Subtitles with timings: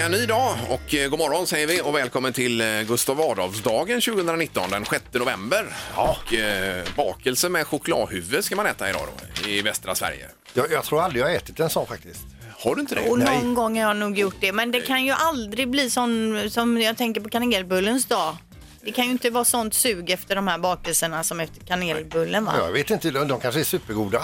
[0.00, 3.20] är en ny dag och eh, god morgon säger vi och välkommen till eh, Gustav
[3.20, 5.66] Adolfsdagen 2019 den 6 november.
[5.94, 9.02] Och eh, bakelse med chokladhuvud ska man äta idag
[9.42, 10.28] då i västra Sverige.
[10.54, 12.20] Jag, jag tror aldrig jag har ätit en sån faktiskt.
[12.58, 13.10] Har du inte det?
[13.10, 13.38] Och Nej.
[13.38, 14.52] någon gång har jag nog gjort det.
[14.52, 18.36] Men det kan ju aldrig bli sån som jag tänker på kanelbullens dag.
[18.82, 22.52] Det kan ju inte vara sånt sug efter de här bakelserna som efter kanelbullen va?
[22.58, 24.22] Jag vet inte, de, de kanske är supergoda.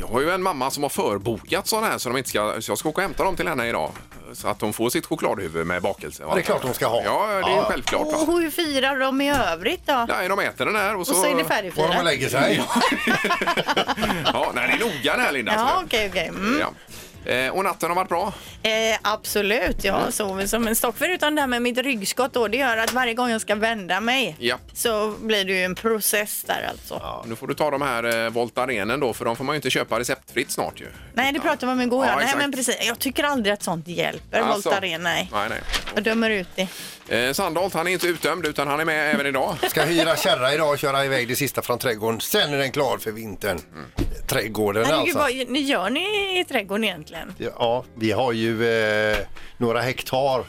[0.00, 2.70] Jag har ju en mamma som har förbokat sådana här så, de inte ska, så
[2.70, 3.92] jag ska åka och hämta dem till henne idag.
[4.34, 6.24] Så att de får sitt chokladhuvud med bakelse.
[6.34, 7.02] det är klart de ska ha.
[7.04, 7.64] Ja, det är Ja.
[7.70, 8.06] självklart.
[8.06, 8.32] Och Va?
[8.40, 10.06] hur firar de i övrigt då?
[10.08, 11.12] Nej, de äter den här och så...
[11.12, 12.04] Och så är det Var de färdigfirat?
[12.04, 12.62] lägger sig.
[14.32, 15.52] Ja, nej, det är noga det här Linda.
[15.54, 16.28] Ja, okej, okej.
[16.28, 16.58] Mm.
[16.60, 16.70] Ja.
[17.26, 18.32] Eh, och natten har varit bra?
[18.62, 20.94] Eh, absolut, jag sover som en stock.
[20.98, 24.00] Förutom det här med mitt ryggskott då, det gör att varje gång jag ska vända
[24.00, 24.60] mig Japp.
[24.74, 26.94] så blir det ju en process där alltså.
[27.02, 29.56] Ja, nu får du ta de här eh, Voltarenen då, för de får man ju
[29.56, 30.86] inte köpa receptfritt snart ju.
[31.14, 32.06] Nej, det pratade vi om igår.
[32.06, 32.38] Ja, nej, exakt.
[32.38, 32.76] men precis.
[32.86, 34.70] Jag tycker aldrig att sånt hjälper, Alltså.
[34.70, 35.02] Voltaren.
[35.02, 35.28] Nej.
[35.32, 35.60] Nej, nej.
[35.94, 36.68] Jag dömer ut det.
[37.26, 39.56] Eh, Sandholt, han är inte utdömd utan han är med även idag.
[39.70, 42.20] Ska hyra kärra idag och köra iväg det sista från trädgården.
[42.20, 43.60] Sen är den klar för vintern.
[44.28, 45.18] Trädgården Herregud, alltså.
[45.18, 47.15] vad ni gör ni i trädgården egentligen?
[47.38, 49.18] Ja, vi har ju eh,
[49.56, 50.44] några hektar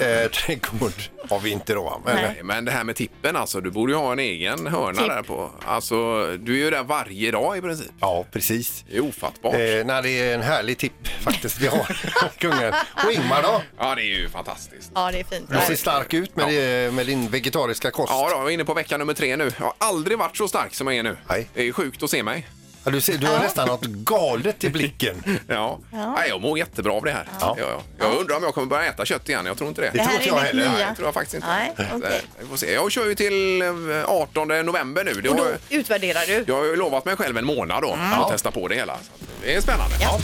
[0.00, 0.92] eh, trädgård.
[1.30, 2.02] Har vi inte då.
[2.04, 2.24] Men, Nej.
[2.24, 5.08] Nej, Men det här med tippen alltså, du borde ju ha en egen hörna Tipp.
[5.08, 5.50] där på.
[5.66, 7.90] Alltså, du är ju där varje dag i princip.
[8.00, 8.84] Ja, precis.
[8.90, 9.54] Det är ofattbart.
[9.54, 11.96] Eh, nej, det är en härlig tipp faktiskt vi har.
[12.38, 12.72] Kungen.
[13.06, 13.62] Och Ingmar då?
[13.78, 14.90] Ja, det är ju fantastiskt.
[14.94, 15.50] Ja, det är fint.
[15.50, 18.12] Du ser stark ut med, det, med din vegetariska kost.
[18.12, 19.50] Ja, då, jag är inne på vecka nummer tre nu.
[19.58, 21.16] Jag har aldrig varit så stark som jag är nu.
[21.28, 21.48] Nej.
[21.54, 22.46] Det är sjukt att se mig.
[22.84, 25.22] Ja, du, ser, du har nästan något galet i blicken.
[25.48, 25.78] Ja.
[25.92, 26.12] Ja.
[26.16, 27.28] Nej, jag mår jättebra av det här.
[27.40, 27.56] Ja.
[27.58, 29.46] Ja, Jag undrar om jag kommer börja äta kött igen.
[29.46, 29.90] Jag tror inte det.
[29.90, 30.68] Det Det tror inte jag heller.
[30.68, 31.46] Nej, det tror jag faktiskt inte.
[31.46, 32.20] Nej, okej.
[32.40, 32.72] vi får se.
[32.72, 33.68] Jag kör ju till eh,
[34.06, 35.20] 18 november nu.
[35.20, 36.44] Det Och har, då utvärderar du?
[36.46, 38.94] jag har ju lovat mig själv en månad då att testa på det hela.
[38.94, 39.94] Så att det är spännande.
[40.00, 40.18] Ja.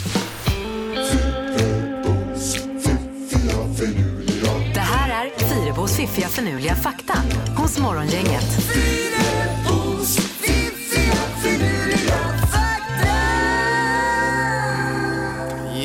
[4.74, 7.14] Det här är Fyrabos fiffiga förnuliga fakta
[7.56, 8.44] hos Morgongänget.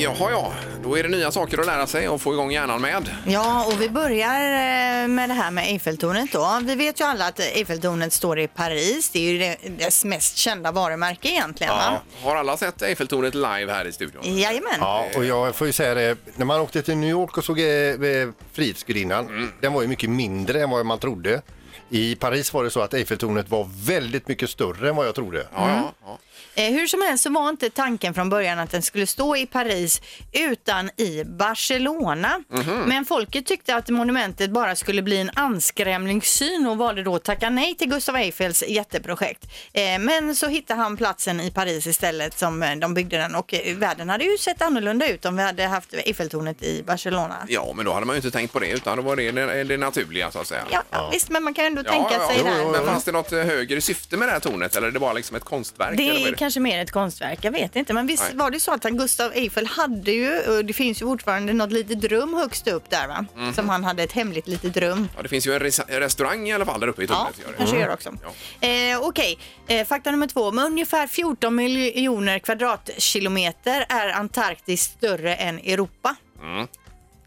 [0.04, 0.54] Jaha, ja.
[0.84, 3.10] Då är det nya saker att lära sig och få igång hjärnan med.
[3.28, 6.60] Ja, och vi börjar eh, med det här med Eiffeltornet då.
[6.64, 9.10] Vi vet ju alla att Eiffeltornet står i Paris.
[9.10, 11.74] Det är ju det- dess mest kända varumärke egentligen.
[11.74, 11.98] Va?
[12.24, 14.38] Har alla sett Eiffeltornet live här i studion?
[14.38, 14.72] Jajamän.
[14.80, 17.60] Ja, och jag får ju säga det, när man åkte till New York och såg
[17.60, 21.42] eh, eh, Frihetsgudinnan, den var ju mycket mindre än vad man trodde.
[21.90, 25.48] I Paris var det så att Eiffeltornet var väldigt mycket större än vad jag trodde.
[25.56, 26.18] Ja, ja, ja.
[26.56, 29.46] Eh, hur som helst så var inte tanken från början att den skulle stå i
[29.46, 32.44] Paris utan i Barcelona.
[32.86, 37.50] Men folket tyckte att monumentet bara skulle bli en anskrämlingssyn och valde då att tacka
[37.50, 39.46] nej till Gustav Eiffels jätteprojekt.
[39.74, 43.54] Eh, men så hittade han platsen i Paris istället som eh, de byggde den och
[43.54, 47.36] eh, världen hade ju sett annorlunda ut om vi hade haft Eiffeltornet i Barcelona.
[47.48, 49.64] ja, men då hade man ju inte tänkt på det utan då var det det,
[49.64, 50.64] det naturliga så att säga.
[50.72, 52.86] Ja, ja, visst, men man kan ju ändå Ja, tänka ja, sig jo, jo, Men
[52.86, 55.36] fanns det något eh, högre syfte med det här tornet eller är det bara liksom
[55.36, 55.98] ett konstverk?
[55.98, 57.94] Det är kanske mer ett konstverk, jag vet inte.
[57.94, 58.38] Men visst Nej.
[58.38, 61.72] var det så att han, Gustav Eiffel hade ju, och det finns ju fortfarande något
[61.72, 63.26] litet rum högst upp där va?
[63.36, 63.54] Mhm.
[63.54, 65.10] Som han hade ett hemligt litet rum.
[65.16, 67.40] Ja, det finns ju en res- restaurang i alla fall där uppe i Ja, tornet.
[67.40, 67.58] gör det.
[67.58, 68.14] kanske gör också.
[68.62, 68.68] Ja.
[68.68, 70.52] Eh, Okej, eh, fakta nummer två.
[70.52, 76.16] Med ungefär 14 miljoner kvadratkilometer är Antarktis större än Europa.
[76.42, 76.68] Mm.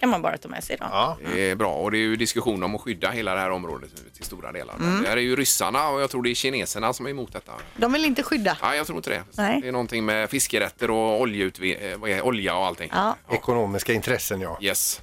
[0.00, 0.86] Kan man bara ta med sig då.
[0.90, 1.16] Ja.
[1.34, 3.90] Det är bra och det är ju diskussion om att skydda hela det här området
[4.04, 4.74] nu till stora delar.
[4.74, 4.92] Mm.
[4.92, 7.32] Men Det här är ju ryssarna och jag tror det är kineserna som är emot
[7.32, 7.52] detta.
[7.76, 8.56] De vill inte skydda.
[8.62, 9.22] Nej, jag tror inte det.
[9.36, 9.60] Nej.
[9.60, 12.90] Det är någonting med fiskerätter och oljeutve- eh, vad är, olja och allting.
[12.94, 13.16] Ja.
[13.30, 14.58] Ekonomiska intressen ja.
[14.60, 15.02] Yes.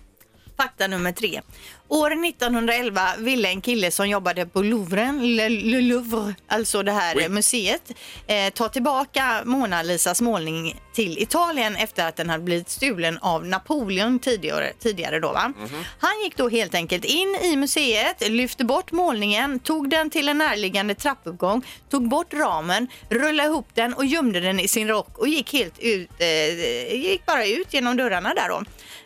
[0.63, 1.41] Fakta nummer tre.
[1.87, 7.15] År 1911 ville en kille som jobbade på Louvren, Le, Le Louvre, alltså det här
[7.15, 7.29] Oui.
[7.29, 7.91] museet,
[8.27, 13.45] eh, ta tillbaka Mona Lisas målning till Italien efter att den hade blivit stulen av
[13.45, 14.73] Napoleon tidigare.
[14.79, 15.53] tidigare då, va?
[15.99, 20.37] Han gick då helt enkelt in i museet, lyfte bort målningen, tog den till en
[20.37, 25.27] närliggande trappuppgång, tog bort ramen, rullade ihop den och gömde den i sin rock och
[25.27, 28.63] gick helt ut, eh, gick bara ut genom dörrarna där då.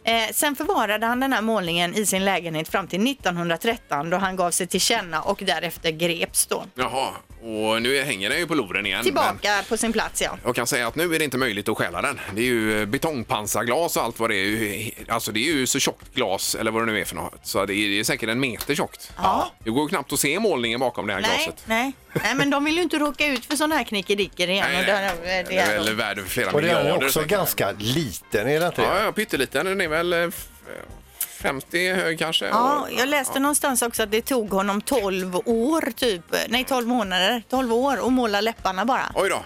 [0.07, 4.35] Eh, sen förvarade han den här målningen i sin lägenhet fram till 1913 då han
[4.35, 6.63] gav sig till känna och därefter greps då.
[6.75, 7.09] Jaha,
[7.47, 8.97] och nu hänger den ju på Louvren igen.
[8.97, 10.37] Men Tillbaka på sin plats ja.
[10.43, 12.19] jag kan säga att nu är det inte möjligt att stjäla den.
[12.35, 14.91] Det är ju betongpansarglas och allt vad det är.
[15.07, 17.39] Alltså det är ju så tjockt glas eller vad det nu är för något.
[17.43, 19.11] Så det är, det är säkert en meter tjockt.
[19.17, 19.51] Ja.
[19.63, 21.63] Det går ju knappt att se målningen bakom det här Nej, glaset.
[21.65, 21.91] nej.
[22.13, 24.65] nej, men de vill ju inte råka ut för sådana här knickedickor igen.
[24.71, 24.85] Nej, och
[25.23, 25.45] nej.
[25.49, 26.89] det, är väl värd flera Och den miljarder.
[26.89, 27.29] är också säkert.
[27.29, 28.87] ganska liten, är det inte det?
[28.87, 29.65] Ja, ja, pytteliten.
[29.65, 30.19] Den är väl eh,
[31.37, 32.45] 50 hög kanske.
[32.47, 36.87] Ja, Och- jag läste någonstans också att det tog honom 12 år typ, nej 12
[36.87, 39.11] månader, 12 år att måla läpparna bara.
[39.15, 39.45] Oj då.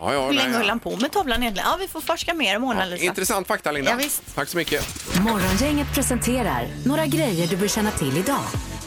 [0.00, 0.58] Ja, ja, Hur länge ja.
[0.58, 1.68] höll han på med tavlan egentligen?
[1.70, 3.04] Ja, vi får forska mer om Mona Lisa.
[3.04, 3.90] Intressant fakta, Linda.
[3.90, 4.22] Ja, visst.
[4.34, 4.84] Tack så mycket.
[5.20, 8.40] Morgongänget presenterar några grejer du bör känna till idag.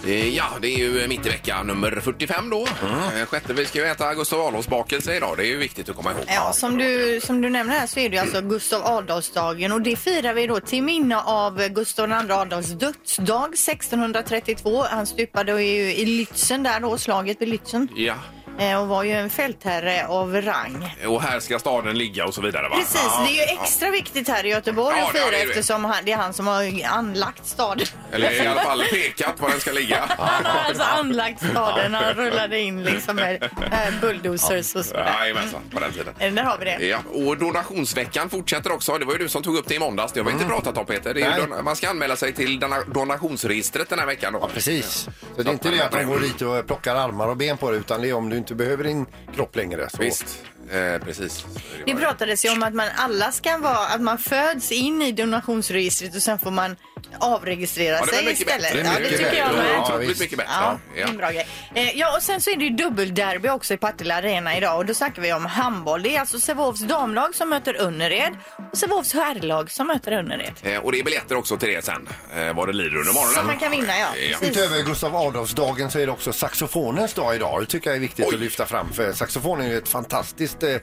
[0.06, 2.68] Eh, Ja, det är ju mitt i vecka nummer 45 då.
[2.84, 3.26] Mm.
[3.26, 5.38] Sjätte, vi ska ju äta Gustav Adolfs bakelse idag.
[5.38, 6.22] Det är ju viktigt att komma ihåg.
[6.28, 9.82] Ja, som du, som du nämner här så är det ju alltså Gustav Adolfsdagen och
[9.82, 14.84] det firar vi då till minne av Gustav II Adolfs dödsdag 1632.
[14.90, 18.16] Han stupade ju i Lützen där då, slaget vid Lützen Ja,
[18.60, 20.96] eh, och var ju en fältherre av rang.
[21.08, 22.76] och här ska staden ligga och så vidare va?
[22.76, 25.38] Precis, Ja, det är ju extra viktigt här i Göteborg Ja, att ja, fira det
[25.42, 25.52] är det.
[25.52, 27.86] eftersom han, det är han som har anlagt staden.
[28.12, 30.04] Eller i alla fall pekat var den ska ligga.
[30.18, 35.16] Han har alltså anlagt staden, han rullade in liksom med äh, bulldozers och sådär.
[35.20, 36.14] Jajamensan, på den tiden.
[36.20, 36.86] Eh, Där har vi det.
[36.88, 38.98] Ja, och donationsveckan fortsätter också.
[38.98, 40.14] Det var ju du som tog upp det i måndags.
[40.14, 41.14] Det har vi inte pratat om Peter.
[41.14, 41.40] Det är ju Nej.
[41.58, 44.34] don- man ska anmäla sig till dona- donationsregistret den här veckan.
[44.34, 44.40] Då.
[44.42, 45.10] Ja, precis.
[45.36, 47.72] Så det är inte det att de går dit och plockar armar och ben på
[47.72, 49.06] det utan det är om du inte behöver din
[49.36, 49.90] kropp längre.
[49.90, 50.02] Så.
[50.02, 51.46] Visst, eh, precis.
[51.86, 56.16] Det pratades ju om att man alla ska vara, att man föds in i donationsregistret
[56.16, 56.76] och sen får man
[57.20, 58.62] avregistrera Ja, det sig mycket istället.
[58.74, 58.78] bättre.
[58.88, 59.64] Ja, det Mycket tycker jag bättre.
[59.64, 59.72] med.
[59.76, 60.20] Ja, Otroligt visst.
[60.22, 60.52] mycket bättre.
[60.54, 61.08] Ja, Ja.
[61.08, 61.48] en bra grej.
[61.76, 64.86] Eh, ja, och sen så är det ju dubbelderby också i Partille Arena idag och
[64.86, 66.04] då snackar vi om handboll.
[66.04, 68.36] Det är alltså Sävehofs damlag som möter Önnered
[68.72, 70.54] och Sävehofs herrlag som möter Önnered.
[70.64, 73.34] Eh, Och det är biljetter också till det sen, eh, vad det lider under morgonen.
[73.36, 74.08] Som man kan vinna, ja.
[74.32, 74.38] Ja.
[74.40, 74.58] Precis.
[74.58, 77.62] Utöver Gustav Adolfsdagen så är det också saxofonens dag idag.
[77.62, 78.34] Det tycker jag är viktigt Oj.
[78.36, 80.76] att lyfta fram för saxofonen är ju ett fantastiskt eh,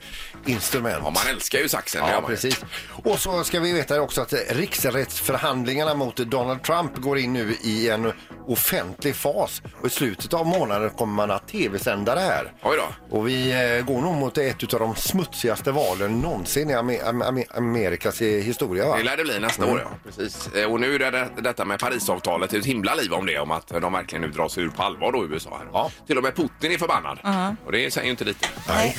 [0.46, 0.98] instrument.
[1.04, 2.00] Ja, man älskar ju saxen.
[2.02, 2.36] det gör Ja, man ju.
[2.36, 2.60] precis.
[3.04, 7.56] Och så ska vi veta också att eh, riksrättsförhandlingarna mot Donald Trump går in nu
[7.62, 8.12] i en
[8.46, 9.62] offentlig fas.
[9.80, 12.52] Och i slutet av månaden kommer man att tv-sända det här.
[12.62, 13.16] Oj då.
[13.16, 17.56] Och vi eh, går nog mot ett av de smutsigaste valen någonsin i Amer- Amer-
[17.56, 18.88] Amerikas eh, historia.
[18.88, 18.96] Va?
[18.96, 19.90] Det lär det bli nästa år, ja.
[20.04, 20.48] Precis.
[20.54, 23.38] Eh, Och nu är det detta med Parisavtalet, det är ett himla liv om det,
[23.38, 25.50] om att de verkligen nu drar sig ur på allvar då, USA.
[25.58, 25.66] Här.
[25.72, 25.90] Ja.
[26.06, 27.18] Till och med Putin är förbannad.
[27.66, 28.48] Och det säger ju inte lite.
[28.68, 28.96] Nej.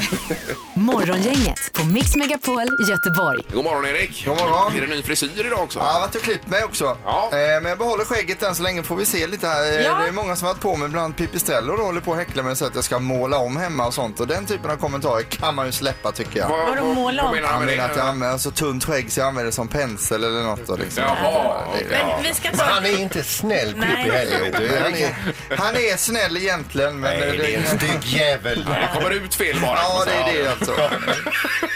[0.75, 3.39] Morgongänget på Mix Megapol Göteborg.
[3.53, 4.25] God morgon Erik!
[4.25, 4.75] God morgon.
[4.75, 5.79] Är det ny frisyr idag också?
[5.79, 6.92] Ja, jag har varit och klippt mig också.
[7.05, 7.29] Ja.
[7.31, 9.63] Eh, men jag behåller skägget än så länge får vi se lite här.
[9.63, 9.95] Eh, Ja.
[10.03, 12.43] Det är många som har varit på mig, bland Pipistrello då håller på att häckla
[12.43, 14.19] mig så att jag ska måla om hemma och sånt.
[14.19, 16.49] Och den typen av kommentarer kan man ju släppa tycker jag.
[16.49, 17.37] Vad, Vadå måla om?
[17.43, 18.09] Han menar att jag det?
[18.09, 20.67] använder så tunt skägg så jag använder det som pensel eller något.
[20.67, 21.03] Då, liksom.
[21.03, 21.61] Jaha.
[21.89, 22.65] Men vi ska Men ta...
[22.65, 23.73] han är inte snäll.
[23.73, 24.81] Pippi heller.
[24.83, 25.15] Han är,
[25.57, 27.19] Han är snäll egentligen men...
[27.19, 28.65] nej, det är en stygg jävel.
[28.65, 29.77] Det kommer ut fel bara.
[29.81, 30.73] Ja, det är det alltså.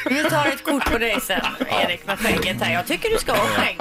[0.06, 2.74] Vi tar ett kort på dig sen, Erik, med skägget här.
[2.74, 3.78] Jag tycker du ska ha skägg.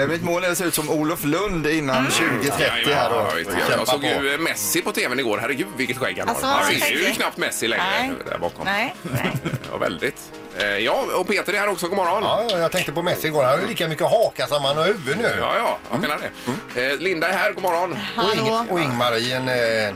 [0.00, 3.16] Eh, mitt mål se ut som Olof Lund innan 2030 här då.
[3.16, 3.76] Ja, ja.
[3.78, 5.38] Jag såg ju eh, Messi på tvn igår.
[5.38, 6.54] Herregud vilket skägg han Alltså, har.
[6.54, 8.10] vad Han ser ju knappt Messi längre Nej.
[8.30, 8.64] där bakom.
[8.64, 9.32] Nej, nej.
[9.72, 10.16] Ja, väldigt.
[10.58, 11.88] Eh, Ja, och Peter är här också.
[11.88, 12.22] God morgon.
[12.22, 13.42] Ja, ja, jag tänkte på Messi igår.
[13.44, 15.34] Han har ju lika mycket haka som han har huvud nu.
[15.40, 16.18] Ja, ja, jag menar
[16.74, 16.86] det.
[16.86, 17.52] Eh, Linda är här.
[17.52, 17.92] God morgon.
[17.92, 18.42] Och, Hallå?
[18.44, 19.94] Ing- och Ingmar i en eh,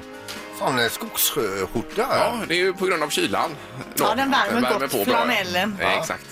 [0.59, 2.07] sån eh, skogsskjorta.
[2.11, 3.51] Ja, det är ju på grund av kylan.
[3.95, 4.05] Då.
[4.05, 5.77] Ja, den värmer gott, flanellen.
[5.81, 6.32] Eh, Exakt.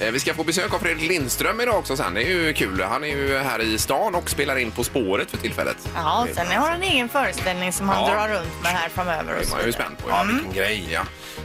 [0.00, 2.14] Eh, Vi ska få besök av Fredrik Lindström idag också sen.
[2.14, 2.82] Det är ju kul.
[2.82, 5.76] Han är ju här i stan och spelar in På spåret för tillfället.
[5.94, 8.14] Ja, sen har han en egen föreställning som han Ja.
[8.14, 9.32] drar runt med här framöver.
[9.32, 9.82] Och Det är så man ju vidare.
[9.84, 10.10] spänd på.
[10.10, 10.88] Ja, vilken grej.
[10.92, 11.00] Ja.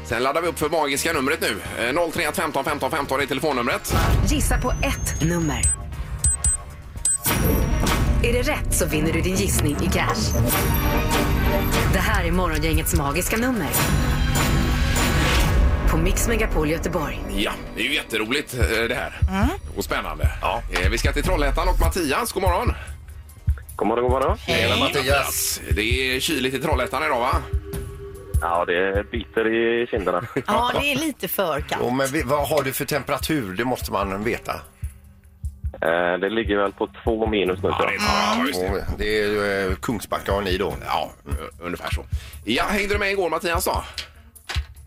[0.06, 1.86] Sen laddar vi upp för magiska numret nu.
[1.86, 3.96] Eh, 031 15 15 15 är telefonnumret.
[4.28, 5.62] Gissa på ett nummer.
[8.24, 10.34] Är det rätt så vinner du din gissning i cash.
[11.94, 13.68] Det här är Morgongängets magiska nummer.
[15.96, 17.20] På Mix Megapol Göteborg.
[17.36, 18.60] Ja, det är ju jätteroligt eh,
[18.90, 19.20] det här.
[19.78, 20.30] Och spännande.
[20.42, 20.62] Ja.
[20.92, 22.74] Vi ska till Trollhättan och Mattias, god morgon.
[23.75, 24.38] God morgon, god morgon.
[24.38, 25.62] Tjena Mattias.
[25.72, 25.82] Det
[26.16, 27.36] är kyligt i Trollhättan idag va?
[28.42, 30.22] Ja, det biter i kinderna.
[30.48, 31.82] Ja, det är lite för kallt.
[31.84, 33.54] Och men vi- vad har du för temperatur?
[33.54, 34.54] Det måste man veta.
[35.82, 37.70] Eh, Det ligger väl på två minus nu.
[37.70, 37.92] Ja, tror
[38.38, 38.48] jag.
[38.48, 38.70] Just det.
[38.70, 40.74] Och det är ju, eh, Kungsbacka har ni då.
[40.86, 41.12] Ja,
[41.62, 42.06] ungefär så.
[42.46, 43.84] Ja, hängde du med igår Mattias då?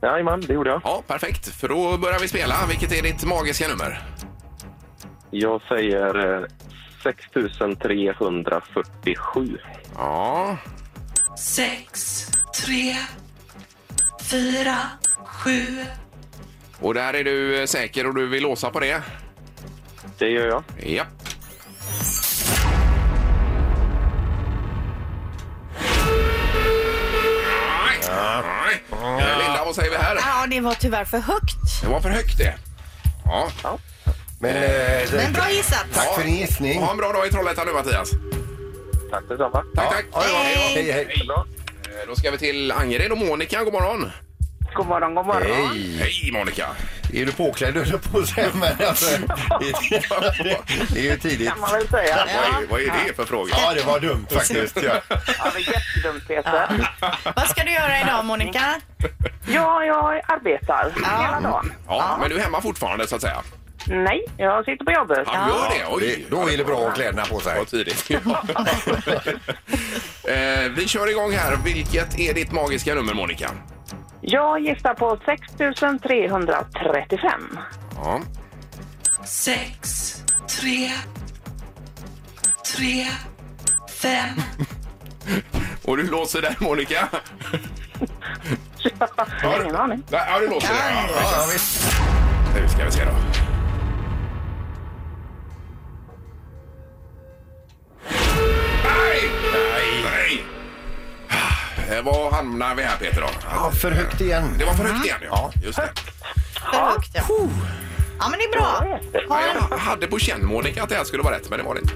[0.02, 0.80] Jajamän, det gjorde jag.
[0.84, 1.48] Ja, perfekt.
[1.48, 2.54] För då börjar vi spela.
[2.68, 4.02] Vilket är ditt magiska nummer?
[5.30, 6.46] Jag säger eh,
[7.02, 9.58] 6347.
[9.94, 10.56] Ja,
[11.38, 12.26] sex,
[12.64, 12.96] tre,
[14.30, 14.76] fyra,
[15.26, 15.84] sju.
[16.80, 19.02] och där är du eh, säker och du vill låsa på det?
[20.18, 20.62] Det gör jag.
[20.86, 21.04] Ja.
[28.18, 30.16] Eh, Linda, vad säger vi här?
[30.16, 31.82] Ja, det var tyvärr för högt.
[31.82, 32.54] Det var för högt det.
[33.24, 33.48] Ja.
[34.40, 35.84] Men, eh, det, Men bra gissat.
[35.94, 36.82] Tack för din gissning.
[36.82, 38.10] Ha en bra dag i Trollhättan nu Mattias.
[39.10, 39.64] Tack detsamma.
[39.74, 40.04] Tack, tack.
[40.12, 40.72] Ja, ja, Hej.
[40.74, 41.24] hej, hej.
[41.26, 41.46] Bra.
[41.84, 43.64] Eh, Då ska vi till Angered och Monica.
[43.64, 44.10] God morgon.
[44.74, 45.42] God morgon, god morgon.
[45.42, 45.98] Hej!
[45.98, 46.66] Hej Monica!
[47.14, 49.18] Är du påklädd höll på att säga, men alltså,
[49.60, 50.56] det,
[50.94, 51.48] det är ju tidigt.
[51.48, 52.16] Kan man väl säga.
[52.26, 53.54] Vad, är, vad är det för fråga?
[53.56, 54.76] Ja, det var dumt faktiskt.
[54.82, 55.00] Ja.
[55.10, 55.20] Ja,
[55.54, 56.88] det är jättedumt Peter.
[57.36, 58.74] Vad ska du göra idag Monica?
[59.48, 61.72] Ja, jag arbetar hela dagen.
[61.88, 63.42] Ja, men du är hemma fortfarande så att säga?
[63.86, 65.26] Nej, jag sitter på jobbet.
[65.26, 65.86] Han gör det?
[65.90, 67.58] Oj, Det, då är det bra att ha kläderna på sig.
[67.58, 68.10] Vad tidigt.
[68.10, 68.20] eh,
[70.76, 71.56] vi kör igång här.
[71.64, 73.50] Vilket är ditt magiska nummer Monica?
[74.20, 77.58] Jag gissar på 6335.
[77.96, 78.20] Ja.
[79.24, 80.14] sex,
[80.60, 80.90] tre,
[82.76, 83.06] tre,
[84.02, 84.34] fem,
[85.84, 87.08] Och du låser där Monica?
[88.98, 89.08] Jag
[89.50, 90.02] har ingen aning.
[90.10, 90.90] Nej, Ja, du låser där.
[90.90, 91.96] Ja, Ja, visst.
[92.54, 93.10] Nu ska vi se då.
[98.84, 99.30] Nej!
[99.52, 100.02] Nej!
[100.04, 100.44] Nej!
[101.90, 103.28] Eh, Var hamnar vi här Peter då?
[103.50, 104.54] Ja, för högt igen.
[104.58, 105.52] Det var för högt igen ja.
[105.64, 105.90] Just det.
[106.70, 107.22] För högt ja.
[108.20, 108.98] Ja men det är bra.
[109.28, 111.64] Ha en, Jag hade på känn Monica att det här skulle vara rätt men det
[111.64, 111.92] var det inte.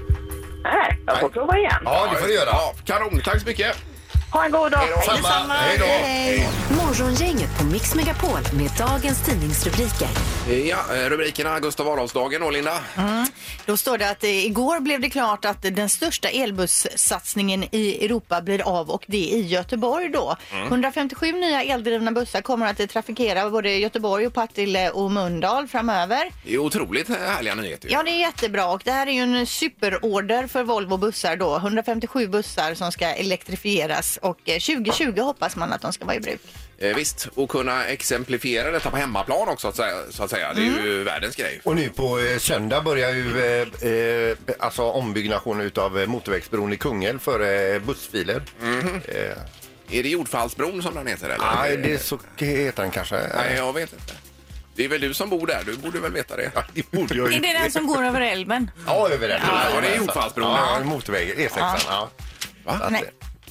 [0.63, 1.73] Nej, jag får prova igen.
[1.85, 2.49] Ja, det får du göra.
[2.49, 3.77] Ja, kanon, tack så mycket.
[4.33, 4.79] Ha en god dag.
[5.49, 5.85] Hej då.
[5.85, 6.49] hej.
[6.77, 10.07] Morgongänget på Mix Megapol med dagens tidningsrubriker.
[10.69, 12.79] Ja, eh, rubrikerna Gustav Adolfsdagen och Linda.
[13.65, 18.41] Då står det att eh, igår blev det klart att den största elbussatsningen i Europa
[18.41, 20.35] blir av och det i Göteborg då.
[20.67, 26.31] 157 nya eldrivna bussar kommer att trafikera både Göteborg och Partille och Mölndal framöver.
[26.45, 27.89] Det är otroligt härliga nyheter.
[27.91, 31.55] Ja, det är jättebra och det här är ju en superorder för Volvo bussar då.
[31.55, 36.19] 157 bussar som ska elektrifieras och eh, 2020 hoppas man att de ska vara i
[36.19, 36.41] bruk.
[36.77, 39.95] Eh, visst, och kunna exemplifiera detta på hemmaplan också så att säga.
[40.09, 40.53] Så att säga.
[40.53, 40.85] Det är Mm.
[40.85, 41.61] ju världens grej.
[41.63, 46.77] Och nu på eh, söndag börjar ju eh, eh, alltså ombyggnationen utav eh, motorvägsbron i
[46.77, 48.41] Kungälv för eh, bussfiler.
[49.07, 51.29] Eh, Är det Jordfallsbron som den heter?
[51.29, 51.45] Eller?
[51.55, 53.15] nej, det är så heter den kanske.
[53.35, 54.13] Nej, jag vet inte.
[54.75, 56.51] Det är väl du som bor där, du borde väl veta det?
[56.55, 58.71] Ja, det borde jag Är det den som går över älven?
[58.87, 59.41] Ja, över den.
[59.47, 60.83] Ja, det är Jordfallsbron, Ja, ja.
[60.85, 61.49] motorvägen, E6.
[61.87, 62.09] Ja.
[62.65, 62.77] Va?
[62.77, 63.03] Så att, Nej.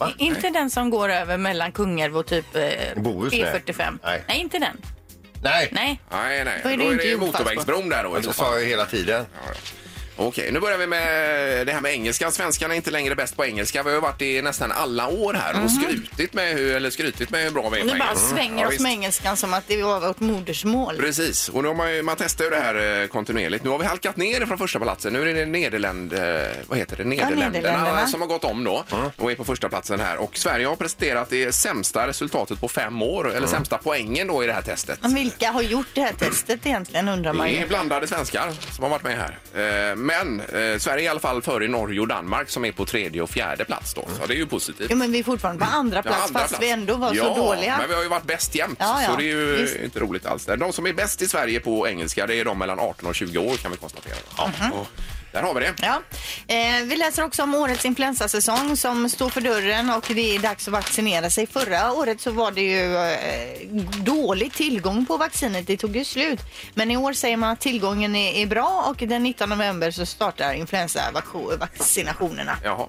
[0.02, 0.14] Eh, va?
[0.18, 2.62] Inte den som går över mellan Kungälv och typ eh,
[2.96, 3.54] Bohuslän.
[3.54, 3.98] E45.
[4.02, 4.24] Nej.
[4.28, 4.76] Nej, inte den.
[5.42, 6.00] Nej, Nej.
[6.10, 6.60] Nej, nej.
[6.62, 8.66] Då är det Då är inte det motorvägsbron där då i så det sa jag
[8.66, 9.26] hela tiden.
[10.16, 12.30] Okej, nu börjar vi med det här med engelska.
[12.30, 13.82] Svenskarna är inte längre bäst på engelska.
[13.82, 17.30] Vi har ju varit i nästan alla år här och skrutit med hur, eller skrytit
[17.30, 18.28] med hur bra vi är på Ni bara engelska.
[18.36, 18.82] svänger Ja, oss visst.
[18.82, 20.96] med engelskan som att det var vårt modersmål.
[20.96, 23.64] Precis, och nu har man, ju, man testar ju det här eh, kontinuerligt.
[23.64, 25.12] Nu har vi halkat ner från första platsen.
[25.12, 26.20] Nu är det Nederländ, eh,
[26.66, 27.04] vad heter det?
[27.04, 28.06] Nederländerna Nederländerna.
[28.06, 28.84] som har gått om då
[29.16, 30.16] och är på första platsen här.
[30.16, 34.46] Och Sverige har presterat det sämsta resultatet på fem år, eller sämsta poängen då i
[34.46, 34.98] det här testet.
[35.02, 37.66] Men vilka har gjort det här testet egentligen undrar man Det är ju.
[37.66, 39.38] blandade svenskar som har varit med här.
[39.90, 42.84] Eh, Men eh, Sverige är i alla fall före Norge och Danmark som är på
[42.86, 44.08] tredje och fjärde plats då.
[44.20, 44.86] Så det är ju positivt.
[44.90, 46.62] Jo, men vi är fortfarande på andra Ja, plats andra fast plats.
[46.64, 47.76] vi ändå var ja, så dåliga.
[47.78, 48.76] men vi har ju varit bäst jämt.
[48.80, 49.76] Ja, ja, Så det är ju visst.
[49.76, 50.48] inte roligt alls.
[50.58, 53.38] De som är bäst i Sverige på engelska det är de mellan 18 och 20
[53.38, 54.14] år kan vi konstatera.
[54.36, 54.50] Ja.
[54.72, 54.86] och
[55.32, 55.74] Där har vi det.
[55.82, 56.02] Ja.
[56.54, 60.68] Eh, vi läser också om årets influensasäsong som står för dörren och det är dags
[60.68, 61.46] att vaccinera sig.
[61.46, 63.68] Förra året så var det ju eh,
[64.04, 65.66] dålig tillgång på vaccinet.
[65.66, 66.40] Det tog ju slut.
[66.74, 70.06] Men i år säger man att tillgången är, är bra och den 19 november så
[70.06, 72.56] startar influensavaccinationerna.
[72.64, 72.86] Jaha.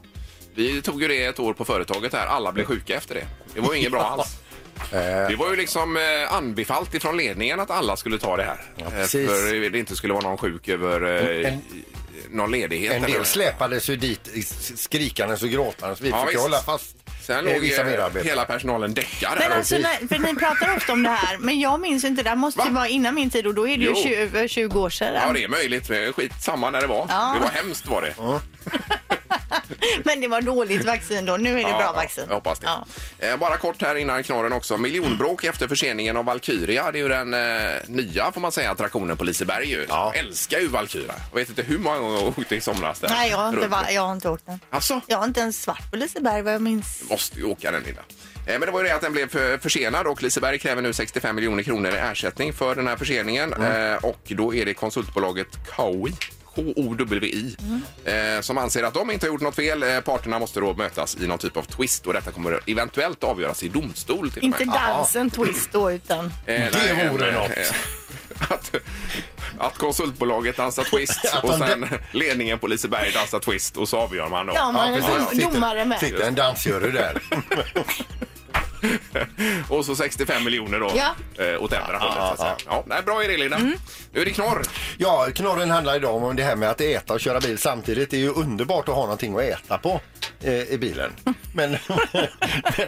[0.56, 2.28] Vi tog ju det ett år på företaget här.
[2.28, 3.26] Alla blev sjuka efter det.
[3.54, 4.36] Det var ju inget bra alls.
[5.30, 8.62] Det var ju liksom eh, anbefallt ifrån ledningen att alla skulle ta det här.
[8.78, 9.30] Eh, precis.
[9.30, 11.62] för det inte skulle vara någon sjuk över eh, En-
[12.34, 12.94] någon ledighet.
[12.94, 14.30] En eller- del släpades ju dit
[14.76, 16.02] skrikandes och gråtandes.
[16.02, 16.42] Vi Ja, fick visst.
[16.42, 18.30] hålla fast Sen eh, låg vissa eh, medarbetare.
[18.30, 19.58] hela personalen däckar Men här.
[19.58, 22.24] alltså, när, för ni pratar ofta om det här, men jag minns inte.
[22.24, 22.76] Det här måste ju Va?
[22.76, 24.04] vara innan min tid och då är det ju Jo.
[24.04, 25.14] 20, över 20 år sedan.
[25.28, 25.92] Ja, det är möjligt.
[26.16, 27.06] Skit samma när det var.
[27.10, 27.34] Ja.
[27.36, 28.14] Det var hemskt var det.
[30.06, 31.38] Men det var dåligt vaccin då.
[31.38, 32.24] Nu är det Ja, bra vaccin.
[32.28, 32.66] Jag hoppas det.
[33.20, 33.28] Ja.
[33.28, 34.78] Eh, bara kort här innan knorren också.
[34.78, 36.92] Miljonbråk efter förseningen av Valkyria.
[36.92, 39.70] Det är ju den eh, nya, får man säga, attraktionen på Liseberg.
[39.70, 39.86] Ju.
[39.90, 40.12] Ja.
[40.16, 41.14] Jag älskar ju Valkyria.
[41.32, 43.10] Jag vet inte hur många gånger jag åkte i somras där.
[43.10, 43.72] Nej, jag har, inte, Runt.
[43.72, 44.60] va- jag har inte åkt den.
[44.70, 47.04] Alltså, Jag har inte ens svart på Liseberg vad jag minns.
[47.10, 48.02] måste ju åka den Linda.
[48.48, 50.94] Eh, Men det var ju det att den blev för, försenad och Liseberg kräver nu
[50.94, 53.54] 65 miljoner kronor i ersättning för den här förseningen.
[53.54, 56.14] Eh, och då är det konsultbolaget Kawi
[56.56, 57.56] H-O-W-I
[58.06, 59.84] eh, som anser att de inte har gjort något fel.
[59.84, 63.64] Eh, parterna måste då mötas i någon typ av twist och detta kommer eventuellt avgöras
[63.64, 64.32] i domstol.
[64.32, 66.26] Till Inte dansen twist då utan...
[66.26, 67.50] Eh, Det vore eh, något.
[67.58, 67.76] eh,
[68.50, 68.72] Att,
[69.58, 74.46] att konsultbolaget dansar twist och sen ledningen på Liseberg dansar twist och så avgör man
[74.46, 74.54] då.
[74.56, 76.00] Ja, man dom- domare med.
[76.00, 77.22] Sitter en dansjury där.
[79.70, 81.16] och så 65 miljoner då Ja.
[81.46, 82.16] eh, åt ändra hållet.
[82.18, 82.56] Så att säga.
[82.66, 83.58] Ja, nej, bra idé Linda.
[83.58, 83.74] Mm.
[84.12, 84.62] Nu är det knorr.
[84.98, 88.10] Ja, knorren handlar idag om det här med att äta och köra bil samtidigt.
[88.12, 90.02] Det är ju underbart att ha någonting att äta på
[90.44, 91.12] eh, i bilen.
[91.56, 91.72] Men,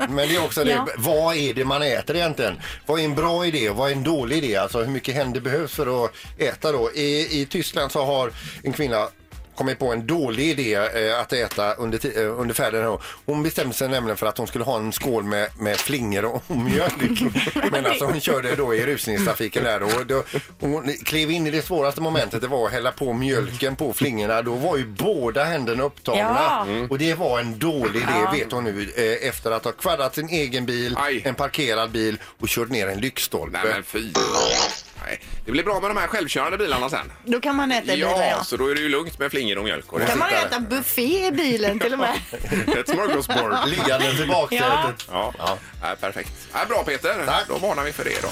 [0.10, 0.88] men det är också det, Ja.
[0.98, 2.60] vad är det man äter egentligen?
[2.86, 4.56] Vad är en bra idé och vad är en dålig idé?
[4.56, 6.92] Alltså hur mycket händer behövs för att äta då?
[6.92, 8.32] I, i Tyskland så har
[8.64, 9.08] en kvinna
[9.56, 12.98] kommit på en dålig idé eh, att äta under, eh, under färden.
[13.26, 16.58] Hon bestämde sig nämligen för att hon skulle ha en skål med, med flingor och
[16.58, 17.22] mjölk.
[17.72, 20.24] Men alltså hon körde då i rusningstrafiken där och då,
[20.60, 22.42] hon klev in i det svåraste momentet.
[22.42, 24.42] Det var att hälla på mjölken på flingorna.
[24.42, 26.66] Då var ju båda händerna upptagna Ja.
[26.90, 30.30] och det var en dålig idé vet hon nu eh, efter att ha kvaddat sin
[30.30, 31.22] egen bil, Aj.
[31.26, 33.60] en parkerad bil och kört ner en lyktstolpe.
[33.64, 34.12] Nej men fy.
[35.06, 35.20] Nej.
[35.46, 37.12] Det blir bra med de här självkörande bilarna sen.
[37.26, 38.44] Då kan man äta i bilen, Ja, ja.
[38.44, 39.94] så då är det ju lugnt med flingor och mjölk.
[39.94, 42.16] Och Kan man äta buffé i bilen till och med?
[42.80, 43.54] Ett smörgåsbord.
[43.68, 45.08] Liggandes i baksätet.
[45.12, 45.34] Ja,
[45.82, 46.32] Nej, perfekt.
[46.54, 47.26] Nej, bra Peter.
[47.26, 47.44] Tack.
[47.48, 48.28] Då varnar vi för det då.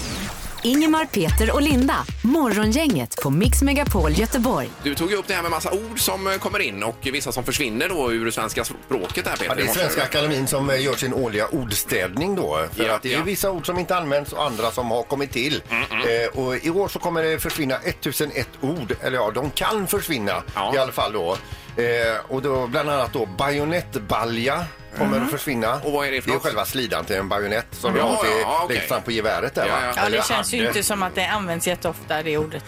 [0.63, 1.95] Ingemar, Peter och Linda.
[2.23, 4.69] Morgongänget på Mix Megapol Göteborg.
[4.83, 7.31] Du tog ju upp det här med massa ord som eh, kommer in och vissa
[7.31, 9.45] som försvinner då ur svenska språket här Peter.
[9.49, 9.67] Ja, det är.
[9.73, 12.65] Svenska Akademin som eh, gör sin årliga ordstädning då.
[12.73, 13.23] För Ja, att det är ja.
[13.23, 15.63] vissa ord som inte används och andra som har kommit till.
[15.71, 20.43] Eh, och I år så kommer det försvinna 1001 ord, eller ja, de kan försvinna
[20.55, 20.75] Ja.
[20.75, 21.37] i alla fall då.
[21.83, 24.65] Eh, och då bland annat då bajonettbalja
[24.97, 25.75] kommer att försvinna.
[25.83, 26.43] Och vad är det för Det är något?
[26.43, 28.75] själva slidan till en bajonett som Ja, ja, ja, okej.
[28.75, 29.79] längst fram på geväret där Ja, va?
[29.85, 29.93] ja.
[29.95, 30.67] Ja, Eller det känns ju hade.
[30.67, 32.63] inte som att det används jätteofta, det ordet.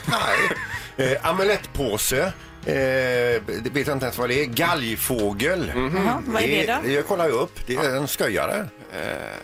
[0.97, 1.11] Nej.
[1.13, 2.19] Eh, amulettpåse.
[2.65, 4.45] Eh, det vet jag inte ens vad det är.
[4.45, 5.71] Galgfågel.
[5.75, 6.91] Jaha, vad är det då?
[6.91, 7.59] Jag kollar ju upp.
[7.67, 8.65] Det är en sköjare.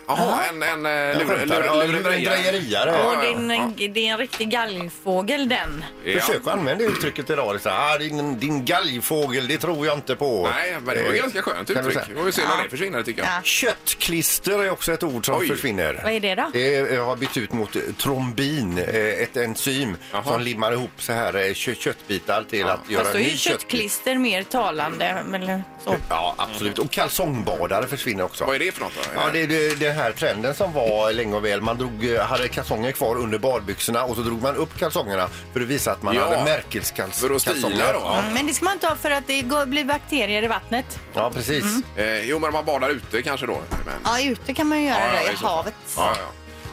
[0.06, 1.58] Jaha, en, en, en En lur- skämtare.
[1.60, 2.56] lur- Ja, lurendrejare.
[2.68, 2.84] ja,
[3.22, 3.70] det är, en, ja.
[3.88, 5.84] det är en riktig galgfågel den.
[6.04, 6.20] Ja.
[6.20, 7.60] Försök att använda uttrycket idag.
[7.60, 10.48] Så här, ah, din, din galgfågel, det tror jag inte på.
[10.54, 12.04] Nej, men det var ju Eh, ganska skönt kan du uttryck.
[12.04, 12.16] säga.
[12.16, 13.28] Vi får se när det försvinner tycker jag.
[13.30, 13.42] Ja.
[13.42, 15.48] Köttklister är också ett ord som Oj.
[15.48, 16.00] försvinner.
[16.04, 16.50] Vad är det då?
[16.52, 20.24] Det eh, har bytt ut mot eh, trombin, eh, ett enzym Jaha.
[20.24, 23.28] som limmar ihop så här eh, kö- köttbitar till att göra Fast då är ny
[23.30, 23.58] ju köttklister.
[23.58, 25.22] köttklister mer talande.
[25.34, 25.94] Eller så.
[26.08, 26.78] Ja, absolut.
[26.78, 28.44] Och kalsongbadare försvinner också.
[28.44, 29.00] Vad är det för något då?
[29.14, 31.60] Ja, det är det, den här trenden som var länge och väl.
[31.60, 35.60] Man drog, eh, hade kalsonger kvar under badbyxorna och så drog man upp kalsongerna för
[35.60, 37.38] att visa att man Ja, hade märkeskalsonger.
[37.38, 38.00] för att stila då.
[38.04, 38.18] Ja.
[38.18, 40.98] Mm, Men det ska man inte ha för att det går, blir bakterier i vattnet.
[41.14, 41.64] Ja, precis.
[41.96, 43.60] Eh, jo, men man badar ute kanske då.
[43.70, 43.94] Men...
[44.04, 45.56] Ja, ute kan man ju göra Ja, ja, det i i så fall.
[45.56, 45.74] havet.
[45.96, 46.32] Ja, ja.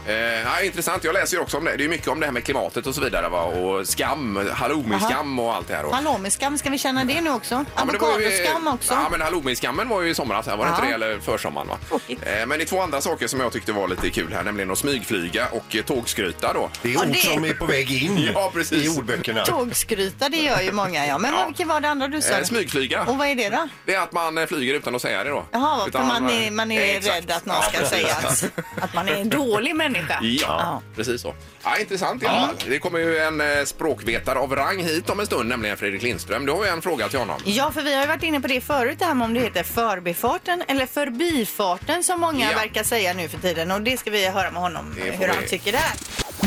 [0.10, 1.04] Eh, ja, intressant.
[1.04, 1.78] Jag läser ju också om det.
[1.78, 3.30] Det är mycket om det här med klimatet och så vidare.
[3.30, 3.42] Va?
[3.44, 5.86] Och skam, halloumi-skam och allt det här.
[5.86, 5.95] Och...
[5.95, 7.65] Halloumiskam, ska vi känna det nu också?
[7.76, 8.93] Ja, var ju- Avokadoskam också.
[8.93, 10.48] Ja, men halloumi-skammen var ju i somras.
[10.48, 10.76] Här, var det Ja.
[10.76, 10.93] inte det?
[10.93, 11.78] Eller försommaren, va?
[12.08, 14.72] Eh, men det är två andra saker som jag tyckte var lite kul här, nämligen
[14.72, 16.69] att smygflyga och eh, tågskryta då.
[16.82, 18.86] Det är ord det- som är på väg in Ja, precis.
[18.95, 19.45] i ordböckerna.
[19.45, 21.17] Tågskryta, det gör ju många ja.
[21.17, 21.38] Men Ja.
[21.38, 22.34] vad, vilket var det andra du sa?
[22.38, 23.04] Eh, smygflyga.
[23.04, 23.67] Och vad är det då?
[23.86, 25.45] Det är att man eh, flyger utan att säga det då.
[25.52, 27.89] Jaha, för Utan man är, man är Eh, rädd att någon Ja, ska precis.
[27.89, 29.99] säga att, att man är en dålig människa.
[30.22, 31.34] Ja, precis så.
[31.64, 32.56] Ja, intressant i alla fall.
[32.70, 36.46] Det kommer ju en eh, språkvetare av rang hit om en stund, nämligen Fredrik Lindström.
[36.46, 37.42] Du har ju en fråga till honom.
[37.46, 39.40] Ja, för vi har ju varit inne på det förut, det här med om det
[39.40, 42.58] heter förbifarten eller förbifarten som många Ja.
[42.58, 43.72] verkar säga nu för tiden.
[43.72, 45.48] Och det ska vi höra med honom Det får hur han vi.
[45.48, 45.92] tycker där.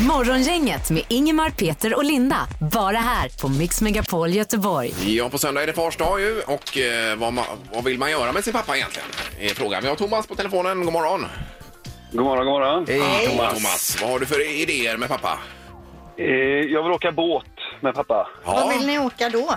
[0.07, 2.47] Morgongänget med Ingemar, Peter och Linda.
[2.71, 4.93] Bara här på Mix Megapol Göteborg.
[5.05, 8.11] Ja, på söndag är det fars dag ju och eh, vad, ma- vad vill man
[8.11, 9.07] göra med sin pappa egentligen?
[9.39, 9.81] Är frågan.
[9.83, 10.83] Vi har Thomas på telefonen.
[10.85, 11.25] God morgon.
[12.13, 12.85] God morgon, god morgon.
[12.87, 13.53] Hej Thomas.
[13.53, 15.39] Thomas, vad har du för idéer med pappa?
[16.17, 16.25] Eh,
[16.73, 17.45] jag vill åka båt
[17.81, 18.27] med pappa.
[18.45, 19.55] Vad vill ni åka då?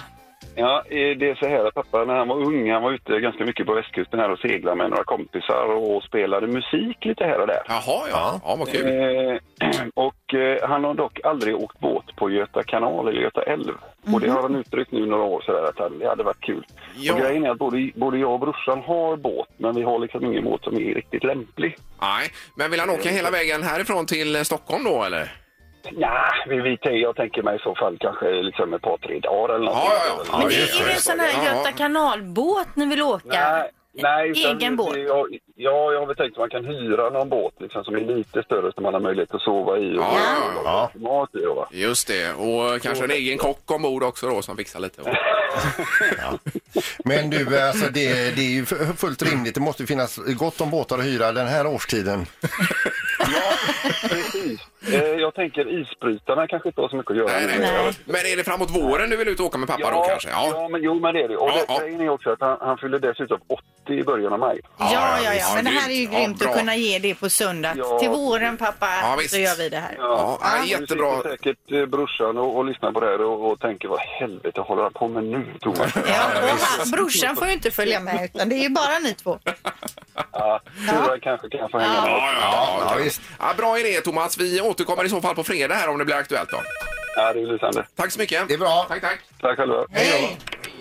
[0.59, 3.21] Ja, eh, det är så här att pappa när han var ung, han var ute
[3.21, 7.40] ganska mycket på västkusten här och seglade med några kompisar och spelade musik lite här
[7.40, 7.62] och där.
[7.69, 8.40] Jaha, ja.
[8.45, 8.87] Ja, vad kul.
[8.87, 13.75] Eh, och eh, han har dock aldrig åkt båt på Göta kanal eller Göta älv.
[14.14, 16.66] Och det har han uttryckt nu några år sådär att det hade varit kul.
[16.97, 17.14] Ja.
[17.14, 20.25] Och grejen är att både, både jag och brorsan har båt, men vi har liksom
[20.25, 21.77] ingen båt som är riktigt lämplig.
[22.01, 25.46] Nej, men vill han åka hela vägen härifrån till Stockholm då eller?
[25.90, 29.55] Ja, vi, vi, jag tänker mig i så fall kanske liksom ett par, tre dagar
[29.55, 29.75] eller något.
[29.75, 30.38] Ja, ja, ja.
[30.38, 30.92] Men Ja, det just är ju det.
[30.92, 31.77] en sån här Ja, Göta ja.
[31.77, 33.27] kanalbåt ni vill åka.
[33.29, 34.96] Nej, nej, utan Egen vi- båt.
[34.96, 38.01] Jag, ja, jag har väl tänkt att man kan hyra någon båt liksom, som är
[38.01, 39.99] lite större som man har möjlighet att sova i.
[39.99, 40.12] Och Ja,
[40.64, 41.01] ja, ja.
[41.01, 41.68] Mat i, va?
[41.70, 45.03] Just det, och kanske en egen kock ombord också då som fixar lite.
[47.05, 48.64] Men du, alltså det, det är ju
[48.96, 49.55] fullt rimligt.
[49.55, 52.27] Det måste finnas gott om båtar att hyra den här årstiden.
[54.09, 54.61] Precis.
[54.92, 57.59] Eh, jag tänker isbrytarna kanske inte har så mycket att göra Nej, nej.
[57.61, 58.12] det.
[58.12, 60.29] Men är det framåt våren du vill ut och åka med pappa då kanske?
[60.31, 61.37] Ja, men, jo men det är det.
[61.37, 61.79] Och Ja, det, ja.
[61.81, 63.38] grejen är också att han, han fyller dessutom
[63.87, 64.61] 80 i början av maj.
[64.79, 65.31] Ja, ja, ja.
[65.35, 65.55] visst.
[65.55, 66.50] Men det här är ju Ja, grymt bra.
[66.50, 67.74] att kunna ge det på söndag.
[67.76, 67.98] Ja.
[67.98, 69.31] Till våren pappa, Ja, visst.
[69.35, 69.94] så gör vi det här.
[69.98, 71.16] Ja, ja, Nu jättebra.
[71.16, 74.61] sitter säkert eh, brorsan och, och lyssnar på det här och, och tänker vad helvete
[74.61, 75.92] håller han på med nu Thomas?
[75.94, 79.14] Ja, och han, brorsan får ju inte följa med utan det är ju bara ni
[79.14, 79.38] två.
[80.33, 82.11] Ja, syrran kanske kan få hänga med.
[82.11, 83.21] Ja, ja, Ja, ja, visst.
[83.38, 84.38] ja, bra idé Thomas.
[84.38, 86.61] Vi återkommer i så fall på fredag här om det blir aktuellt då.
[87.16, 87.87] Ja, det är lysande.
[87.97, 88.49] Tack så mycket.
[88.49, 88.87] Det är bra.
[88.88, 89.19] Tack, tack.
[89.40, 89.87] Tack själva.
[89.90, 90.38] Hej!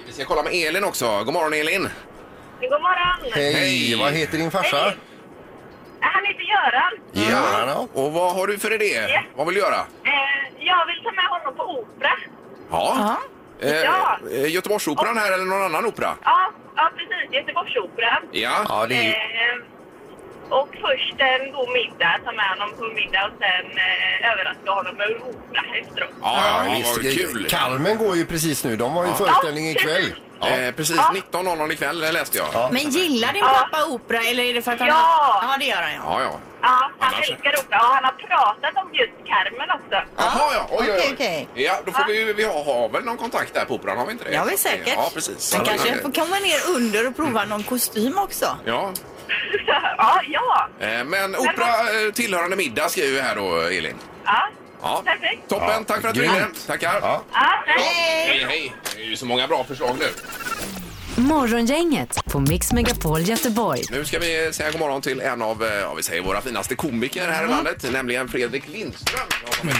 [0.07, 1.23] Vi ska kolla med Elin också.
[1.23, 1.81] God morgon Elin.
[2.61, 3.31] God morgon!
[3.33, 3.95] Hej, Hej.
[3.99, 4.93] vad heter din farsa?
[6.01, 6.93] Han heter Göran.
[7.31, 7.87] Göran, ja.
[8.01, 9.19] Och vad har du för idé?
[9.35, 9.75] Vad vill du göra?
[9.75, 9.83] Eh,
[10.59, 12.11] jag vill ta med honom på opera.
[12.71, 13.17] Ja.
[13.61, 14.17] Eh, Ja.
[14.31, 16.13] eh, Göteborgsoperan här eller någon annan opera?
[16.23, 17.33] Ja, ja precis.
[17.33, 18.21] Göteborgsoperan.
[18.31, 18.65] Ja.
[18.69, 19.63] Ja, det är, Eh,
[20.49, 24.95] och först en god middag, ta med honom på middag och sen eh, överraska honom
[24.95, 26.09] med opera efteråt.
[26.21, 26.97] Ja, ja, ja, visst.
[26.97, 27.47] vad kul.
[27.49, 28.75] Carmen går ju precis nu.
[28.75, 30.13] De har ju föreställning ikväll.
[30.41, 32.47] Eh, precis 19.00 ikväll läste jag.
[32.53, 34.87] Ja, Men gillar din pappa opera eller är det för att han...
[34.87, 35.39] Ja.
[35.41, 36.21] Ja, det gör han ja.
[36.21, 36.39] ja.
[36.61, 40.07] Ja, han Annars- älskar opera och han har pratat om just Carmen också.
[40.17, 40.67] Jaha, ja.
[40.71, 41.13] Oj, oj, Okej, oj.
[41.13, 41.47] okej.
[41.53, 44.11] Ja, då får vi, vi har, har väl någon kontakt där på operan, har vi
[44.11, 44.33] inte det?
[44.33, 44.93] Ja, vi säkert.
[44.97, 45.53] Ja, precis.
[45.57, 48.57] Ja, kanske får komma ner under och prova någon kostym också.
[48.65, 48.91] Ja,
[49.97, 50.67] ja, ja.
[50.79, 51.67] eh, men opera
[52.05, 53.95] eh, tillhörande middag skriver vi här då, Elin.
[54.25, 54.49] Ja,
[54.81, 55.49] Ja, perfekt.
[55.49, 55.67] toppen.
[55.69, 56.35] Ja, Tack för att du grymt.
[56.35, 56.59] ringde.
[56.67, 56.99] Tackar.
[57.01, 57.23] Ja.
[57.33, 57.83] Ja, hej.
[58.27, 58.73] Hej, hej.
[58.95, 60.05] Det är ju så många bra förslag nu.
[61.17, 63.81] Morgongänget på Mix Megapol Göteborg.
[63.91, 66.75] Nu ska vi säga god morgon till en av, eh, ja, vi säger våra finaste
[66.75, 69.19] komiker här i landet, nämligen Fredrik Lindström.
[69.63, 69.79] Morgon.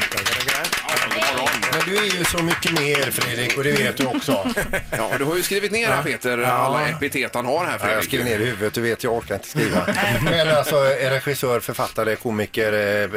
[1.72, 4.48] Men du är ju så mycket mer Fredrik och det vet du också.
[4.92, 7.82] Ja, du har ju skrivit ner här Peter, alla epitet han har här Ja, jag
[7.82, 8.06] Fredrik.
[8.06, 9.88] skriver ner i huvudet, du vet jag orkar inte skriva.
[10.24, 12.74] Men alltså eh, regissör, författare, komiker,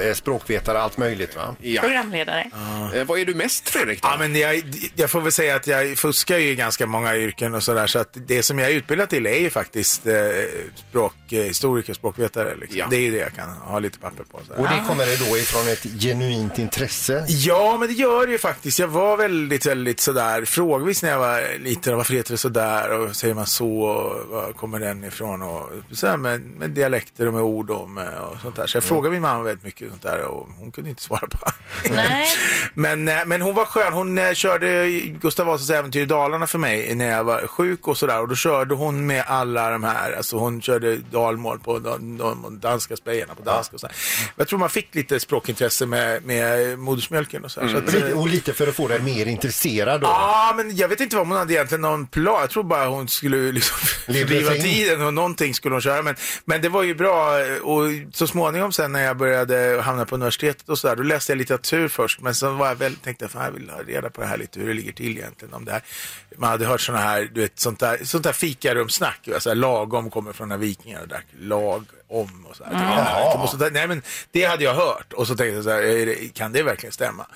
[0.07, 1.57] eh, språkvetare, allt möjligt va?
[1.61, 1.83] Ja.
[1.83, 2.51] Programledare.
[2.95, 4.03] Eh, vad är du mest Fredrik?
[4.03, 4.09] Då?
[4.09, 4.63] Ja, men jag,
[4.97, 7.87] jag får väl säga att jag fuskar ju i ganska många yrken och sådär.
[7.87, 10.15] Så att det som jag är utbildad till är ju faktiskt eh,
[10.75, 12.57] språkhistoriker, språkvetare.
[12.57, 12.79] Liksom.
[12.79, 12.87] Ja.
[12.91, 14.41] Det är ju det jag kan ha lite papper på.
[14.47, 14.53] Så.
[14.53, 17.25] Och det kommer det då ifrån ett genuint intresse?
[17.29, 18.79] Ja, men det gör det ju faktiskt.
[18.79, 21.97] Jag var väldigt, väldigt sådär frågvis när jag var liten.
[21.97, 26.17] Varför heter det sådär och säger man så och var kommer den ifrån och sådär
[26.17, 28.67] med, med dialekter och med ord och, med, och sånt där.
[28.67, 31.39] Så jag frågade min mamma väldigt mycket sånt där och hon kunde inte svara på
[31.91, 32.27] Nej.
[32.75, 33.93] men, eh, men hon var skön.
[33.93, 37.98] Hon eh, körde Gustav Vasas äventyr i Dalarna för mig när jag var sjuk och
[37.99, 38.21] sådär.
[38.21, 40.13] Och då körde hon med alla de här.
[40.13, 43.97] Alltså hon körde dalmål på de, de danska spejarna på danska och sådär.
[44.37, 47.69] Jag tror man fick lite språkintresse med, med modersmjölken och sådär.
[47.69, 50.07] Så att, Lite- Och lite för att få dig mer intresserad då?
[50.07, 52.41] Ja, men jag vet inte vad hon hade egentligen någon plan.
[52.41, 56.03] Jag tror bara hon skulle liksom driva tiden och någonting skulle hon köra.
[56.03, 57.33] Men, men det var ju bra
[57.63, 57.83] och
[58.13, 61.89] så småningom sen när jag började hamna på universitetet och sådär, då läste jag litteratur
[61.89, 62.21] först.
[62.21, 64.37] Men sen var jag väldigt, tänkte jag, fan jag vill ha reda på det här
[64.37, 65.55] lite, hur det ligger till egentligen.
[65.55, 65.83] Om det här.
[66.37, 69.29] Man hade hört sådana här, du vet, sånt där, sånt där fikarumsnack.
[69.35, 72.73] Alltså, lagom kommer från när vikingar drack lag om och så här.
[72.73, 73.43] Jaha.
[73.43, 76.29] Och så där, nej men det hade jag hört och så tänkte jag så här,
[76.35, 77.27] kan det verkligen stämma?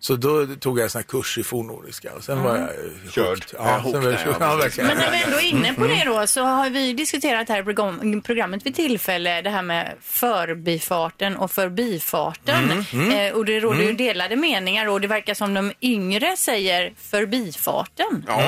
[0.00, 3.10] Så då tog jag en sån här kurs i fornnordiska och sen var jag eh,
[3.12, 3.44] Körd.
[3.58, 4.78] Ja, sen var jag, ja, ja, precis.
[4.78, 4.86] verkligen.
[4.88, 7.64] Men när vi ändå är inne på det då så har vi diskuterat här i
[7.64, 12.84] program- programmet vid tillfälle det här med förbifarten och förbifarten.
[13.12, 18.24] Eh, och det råder ju delade meningar och det verkar som de yngre säger förbifarten.
[18.28, 18.42] Ja.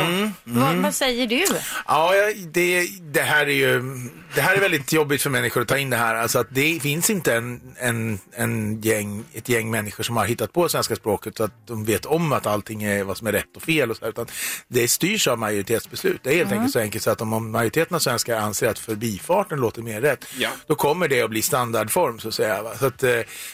[0.44, 1.44] Vad, vad säger du?
[1.87, 3.82] Ja, jag- det, det här är ju
[4.34, 6.14] det här är väldigt jobbigt för människor att ta in det här.
[6.14, 10.52] Alltså att det finns inte en, en, en gäng, ett gäng människor som har hittat
[10.52, 13.56] på svenska språket så att de vet om att allting är vad som är rätt
[13.56, 13.90] och fel.
[13.90, 14.26] Och så här, utan
[14.68, 16.20] det styrs av majoritetsbeslut.
[16.22, 19.58] Det är helt enkelt så enkelt så att om majoriteten av svenskar anser att förbifarten
[19.60, 20.50] låter mer rätt, Ja.
[20.66, 22.62] då kommer det att bli standardform så att säga.
[22.62, 22.70] Va?
[22.78, 23.10] Så att eh,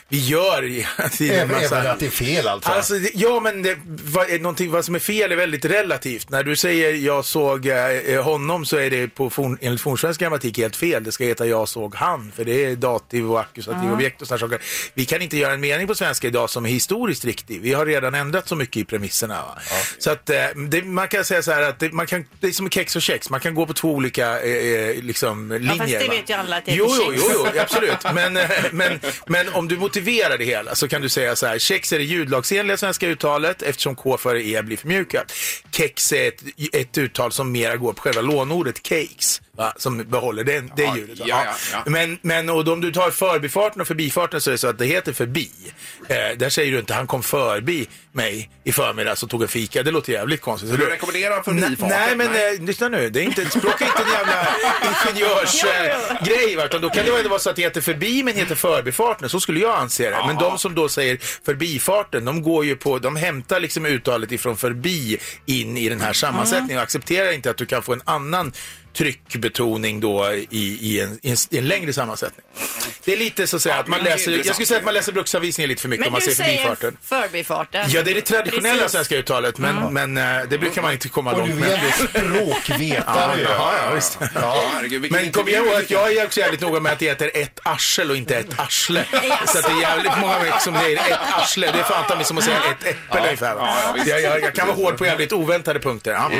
[0.08, 0.62] vi gör
[1.20, 2.70] Även, massa- även att det är fel alltså?
[2.70, 6.30] Alltså, ja, men det, vad, är någonting, vad som är fel är väldigt relativt.
[6.30, 10.58] När du säger jag såg eh, honom så är det på forn, enligt fornsvensk grammatik
[10.64, 11.04] helt fel.
[11.04, 14.40] Det ska heta jag såg han, för det är dativ och ackusativ objekt och sådana
[14.40, 14.60] saker.
[14.94, 17.60] Vi kan inte göra en mening på svenska idag som är historiskt riktig.
[17.60, 19.34] Vi har redan ändrat så mycket i premisserna.
[19.34, 19.58] Va?
[19.98, 20.36] Så att eh,
[20.68, 23.02] det, man kan säga så här att det, man kan, det är som kex och
[23.02, 23.30] kex.
[23.30, 25.76] Man kan gå på två olika eh, eh, liksom, linjer.
[25.76, 28.04] fast det vet ju alla att det är jo, jo, jo, jo, absolut.
[28.14, 31.58] Men, eh, men, men om du motiverar det hela så kan du säga så här.
[31.58, 35.32] Kex är det ljudlagsenliga svenska uttalet eftersom K före E blir förmjukat.
[35.70, 39.40] Kex är ett, ett uttal som mera går på själva lånordet cakes.
[39.56, 41.18] Va, som behåller det, det Ja, ljudet.
[41.26, 41.82] ja, ja.
[41.86, 44.86] Men, men och om du tar förbifarten och förbifarten så är det så att det
[44.86, 45.50] heter förbi.
[46.08, 49.82] Eh, där säger du inte han kom förbi mig i förmiddags och tog en fika.
[49.82, 50.70] Det låter jävligt konstigt.
[50.70, 51.88] Så Du rekommenderar förbifarten?
[51.88, 52.54] nej, men Nej.
[52.56, 53.10] eh, lyssna nu.
[53.10, 54.46] Det är inte, språk är inte en jävla
[55.42, 56.64] ingenjörsgrej.
[56.66, 59.28] utan då kan det ändå vara så att det heter förbi men heter förbifarten.
[59.28, 60.18] Så skulle jag anse det.
[60.26, 64.56] Men de som då säger förbifarten, de går ju på, de hämtar liksom uttalet ifrån
[64.56, 68.52] förbi in i den här sammansättningen och accepterar inte att du kan få en annan
[68.94, 72.46] tryckbetoning då i, i, en, i, en, i en längre sammansättning.
[73.04, 74.94] Det är lite så att säga att man är läser, jag skulle säga att man
[74.94, 76.96] läser bruksanvisningen lite för mycket Men om man du säger säger förbifarten.
[77.02, 77.86] förbifarten.
[77.90, 78.92] Ja, det är det traditionella Precis.
[78.92, 81.70] svenska uttalet, men, men eh, det brukar man inte komma Och långt du med.
[81.70, 83.38] är ändå språkvetare.
[83.38, 83.42] ju.
[83.44, 84.18] Ja, ja, visst.
[84.34, 87.30] Ja, herregud, Men kom ihåg att jag är också jävligt noga med att det heter
[87.34, 89.04] ett arsel och inte ett arsle.
[89.46, 91.70] Så att det är jävligt många människor som säger ett arsle.
[91.72, 93.54] Det är fan mig som att säga ett äpple ungefär.
[93.58, 96.12] ja, jag, jag, jag kan vara hård på jävligt oväntade punkter.
[96.12, 96.30] Ja.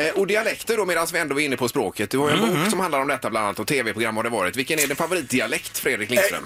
[0.00, 2.10] Eh, och dialekter då, medan vi ändå är inne på språket.
[2.10, 2.62] Du har ju en Mm.
[2.62, 4.56] bok som handlar om detta bland annat och tv-program har det varit.
[4.56, 6.44] Vilken är din favoritdialekt, Fredrik Lindström?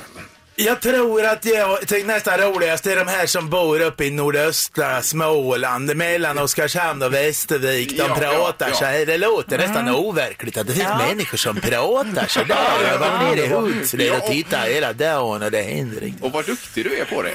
[0.60, 5.02] Jag tror att jag tycker nästan roligast är de här som bor uppe i nordöstra
[5.02, 7.90] Småland, mellan Oskarshamn och Västervik.
[7.90, 9.06] De Ja, pratar ja, så här.
[9.06, 12.90] Det låter nästan overkligt att det finns människor som pratar så där.
[12.92, 16.24] Jag var nere i Hultsfred och tittade hela dagen och det händer inte.
[16.24, 17.32] Och vad duktig du är på det.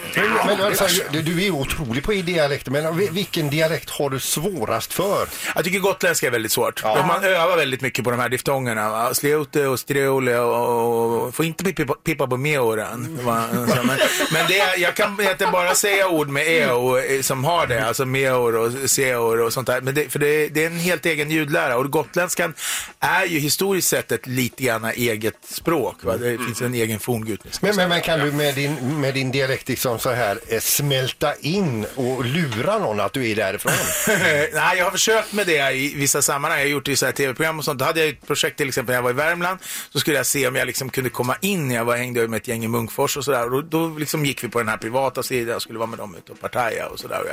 [0.47, 4.93] Men alltså, du, du är otrolig på dialekter, men vi- vilken dialekt har du svårast
[4.93, 5.27] för?
[5.55, 6.83] Jag tycker gotländska är väldigt svårt.
[6.83, 9.13] Man övar väldigt mycket på de här diftongerna.
[9.13, 13.12] Slute och strule och, och får inte pippa, pippa på meoren.
[13.21, 13.47] Va.
[13.51, 13.99] Så, Men,
[14.31, 17.85] men det, är- jag kan inte bara säga ord med eo eh, som har det,
[17.87, 19.81] alltså meor och seor och sånt där.
[19.81, 22.53] Men det, för det, det är en helt egen ljudlära och gotländskan
[22.99, 25.95] är ju historiskt sett ett lite grann eget språk.
[26.03, 26.17] Va?
[26.17, 27.61] Det finns en egen forngutnisk.
[27.61, 31.35] Men, men, men kan du med din, med din dialekt liksom så här eh, smälta
[31.35, 33.73] in och lura någon att du är därifrån?
[34.53, 36.59] Nej, jag har försökt med det i vissa sammanhang.
[36.59, 37.79] Jag har gjort det i så här tv-program och sånt.
[37.79, 39.59] Då hade jag ett projekt till exempel när jag var i Värmland.
[39.93, 41.71] Så skulle jag se om jag liksom kunde komma in.
[41.71, 43.43] Jag var, hängde med ett gäng i Munkfors och sådär.
[43.45, 45.51] Och då, då liksom gick vi på den här privata sidan.
[45.51, 47.19] Jag skulle vara med dem ute och partaja och sådär.
[47.21, 47.27] Och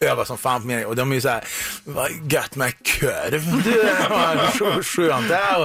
[0.00, 0.86] jag övade som fan på mig.
[0.86, 1.44] Och de är ju så här,
[1.84, 3.62] vad gött med korv.
[3.64, 3.84] Du,
[4.64, 5.62] vad skönt det är.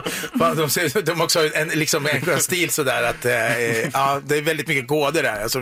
[0.50, 4.22] Och de, ser- de har också en, liksom en skön stil sådär att eh, ja,
[4.26, 5.44] det är väldigt mycket koder där.
[5.44, 5.60] Alltså,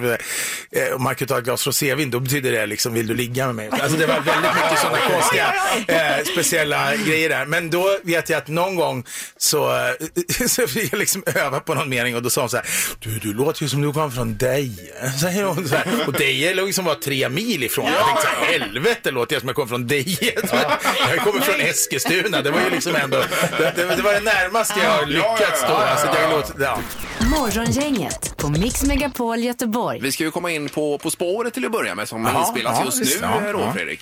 [0.72, 3.46] eh, om man kan ta ett glas rosévin då betyder det liksom, vill du ligga
[3.46, 3.70] med mig?
[3.82, 5.54] Alltså det var väldigt mycket sådana konstiga
[5.88, 7.46] eh, speciella grejer där.
[7.46, 9.06] Men då vet jag att någon gång
[9.38, 12.58] så, eh, så fick jag liksom öva på någon mening och då sa hon så
[12.58, 12.66] här,
[13.00, 15.12] du, du låter ju som du kommer från Deje.
[15.22, 15.86] Säger hon så här.
[16.08, 17.86] Och Deje låg liksom bara tre mil ifrån.
[17.86, 20.34] Jag tänkte så här, helvete låter jag som jag kommer från Deje.
[21.10, 22.42] Jag kommer från Eskilstuna.
[22.42, 23.18] Det var ju liksom ändå,
[23.58, 25.74] det, det, det var det närmaste jag har lyckats då.
[25.74, 26.80] Alltså, det låter, ja.
[27.38, 30.00] Morgongänget på Mix Megapol Göteborg.
[30.02, 32.78] Vi ska ju komma in på På spåret till att börja med som Ja, inspelas
[32.80, 33.74] ja, just visst, nu ja, då, ja.
[33.74, 34.00] Fredrik.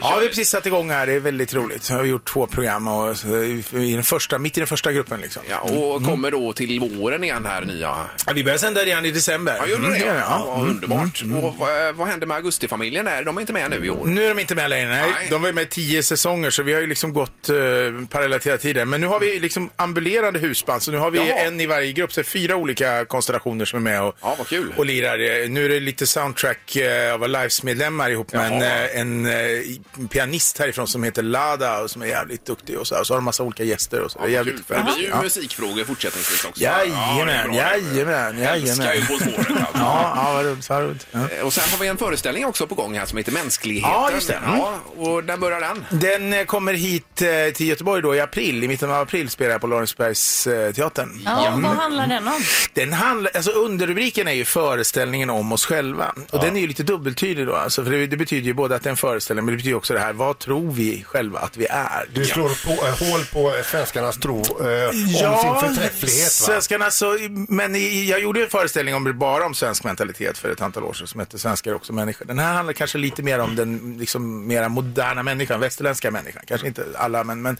[0.00, 1.06] Ja, vi har precis satt igång här.
[1.06, 1.90] Det är väldigt roligt.
[1.90, 5.20] Jag har gjort två program och så i den första, mitt i den första gruppen
[5.20, 5.42] liksom.
[5.50, 7.96] Ja, och kommer då till våren igen här nya.
[8.26, 9.56] Ja, vi börjar sända redan i december.
[9.58, 9.96] Ja, gör du det?
[9.96, 10.44] Mm, Ja, ja.
[10.56, 11.22] vad underbart.
[11.42, 13.04] Och vad, vad händer med Augustifamiljen?
[13.04, 13.24] där?
[13.24, 14.06] De är inte med nu i år.
[14.06, 14.88] Nu är de inte med längre.
[14.88, 15.10] Nej.
[15.18, 15.26] Nej.
[15.30, 18.46] De var ju med i tio säsonger så vi har ju liksom gått uh, parallellt
[18.46, 18.88] hela tiden.
[18.90, 21.38] Men nu har vi liksom ambulerande husband så nu har vi Jaha.
[21.38, 22.12] en i varje grupp.
[22.12, 24.72] Så fyra olika konstellationer som är med och, Ja, vad kul.
[24.76, 25.42] och lirar.
[25.42, 28.84] Eh, Nu är det lite soundtrack uh, av Lives-medlemmar ihop med en, Jaha.
[28.88, 32.94] eh, en eh, pianist härifrån som heter Lada och som är jävligt duktig och så,
[32.96, 33.04] här.
[33.04, 34.18] så har de massa olika gäster och så.
[34.18, 35.22] det är jävligt Kul, det blir ju Ja.
[35.22, 36.62] musikfrågor fortsättningsvis också.
[36.62, 37.54] Jajamän, det är bra.
[37.56, 39.06] jajamän, Jag älskar ju.
[39.06, 39.56] På spåret alltså.
[39.86, 41.06] Ja, ja, vad roligt, vad roligt.
[41.12, 41.18] Ja.
[41.38, 43.90] Eh, Och sen har vi en föreställning också på gång här som heter Mänskligheten.
[43.92, 44.34] Ja, just det.
[44.34, 44.58] Mm.
[44.58, 45.84] Ja, och när börjar den?
[46.00, 48.64] Den eh, kommer hit eh, till Göteborg då i april.
[48.64, 51.22] I mitten av april spelar jag på Lorensbergsteatern.
[51.24, 52.40] Ja, vad handlar den om?
[52.72, 56.14] Den handlar, alltså underrubriken är ju föreställningen om oss själva.
[56.30, 57.54] Och den är ju lite dubbeltydig då.
[57.54, 59.70] Alltså, för det, det betyder ju både att det är en föreställning men det betyder
[59.72, 62.06] ju också det här, vad tror vi själva att vi är?
[62.12, 66.22] Du slår på, äh, hål på eh, svenskarnas tro eh, om sin förträfflighet.
[66.22, 66.28] Va?
[66.30, 70.60] svenskarna så, men i, jag gjorde en föreställning om bara om svensk mentalitet för ett
[70.60, 72.24] antal år sedan som hette Svenskar är också människor.
[72.24, 76.42] Den här handlar kanske lite mer om den liksom mera moderna människan, västerländska människan.
[76.46, 77.56] Kanske inte alla men, men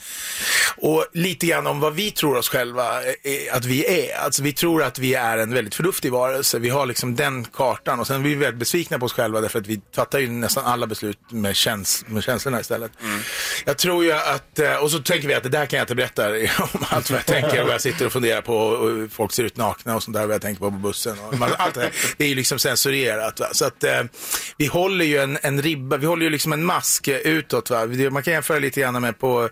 [0.76, 4.16] och lite grann om vad vi tror oss själva eh, att vi är.
[4.18, 6.58] Alltså vi tror att vi är en väldigt förnuftig varelse.
[6.58, 9.58] Vi har liksom den kartan och sen är vi väldigt besvikna på oss själva därför
[9.58, 12.92] att vi fattar ju nästan alla beslut med, käns med känslorna istället.
[13.64, 15.94] Jag tror ju att, eh, och så tänker vi att det där kan jag inte
[15.94, 19.32] berätta om allt vad jag tänker och vad jag sitter och funderar på och folk
[19.32, 21.15] ser ut nakna och sånt där vad jag tänker på på bussen.
[21.22, 23.40] Och allt det, det är ju liksom censurerat.
[23.40, 23.46] Va?
[23.52, 24.02] Så att eh,
[24.56, 27.70] vi håller ju en, en ribba, vi håller ju liksom en mask eh, utåt.
[27.70, 27.86] Va?
[28.10, 29.48] Man kan jämföra lite grann med på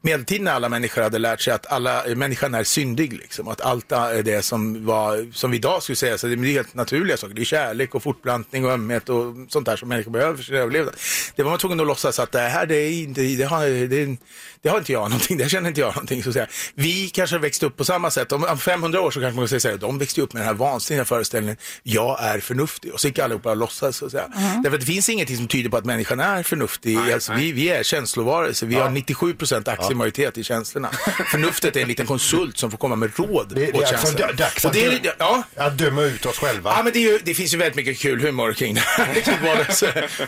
[0.00, 3.48] medeltiden när alla människor hade lärt sig att alla, människan är syndig liksom.
[3.48, 6.74] Att allt är det som var, som vi idag skulle säga, så det är helt
[6.74, 7.34] naturliga saker.
[7.34, 10.54] Det är kärlek och fortplantning och ömhet och sånt där som människor behöver för sin
[10.54, 10.94] överlevnad.
[11.36, 14.16] Det var man tvungen att låtsas att det här, det, är inte, det, har, det,
[14.62, 16.22] det har inte jag någonting, det känner inte jag någonting.
[16.22, 16.46] Så att säga.
[16.74, 18.32] Vi kanske växte upp på samma sätt.
[18.32, 20.46] Om, om 500 år så kanske man kan säga att de växte upp med den
[20.46, 22.92] här vansinniga föreställningen, jag är förnuftig.
[22.92, 23.96] Och så gick allihopa och låtsas.
[23.96, 24.28] Så att säga.
[24.62, 26.96] Därför att det finns ingenting som tyder på att människan är förnuftig.
[26.96, 27.42] Nej, alltså, nej.
[27.44, 30.90] vi, vi är känslovarelser, vi har 97 procent aktiemajoritet i känslorna.
[31.30, 33.96] Förnuftet är en liten konsult som får komma med råd Det, det åt är alltså
[34.06, 34.26] känslorna.
[34.32, 36.74] d- dags Och att, det, är, dö- ja, att döma ut oss själva.
[36.76, 39.14] Ja, men det, är ju, det finns ju väldigt mycket kul humor kring det här.
[39.14, 39.34] Liksom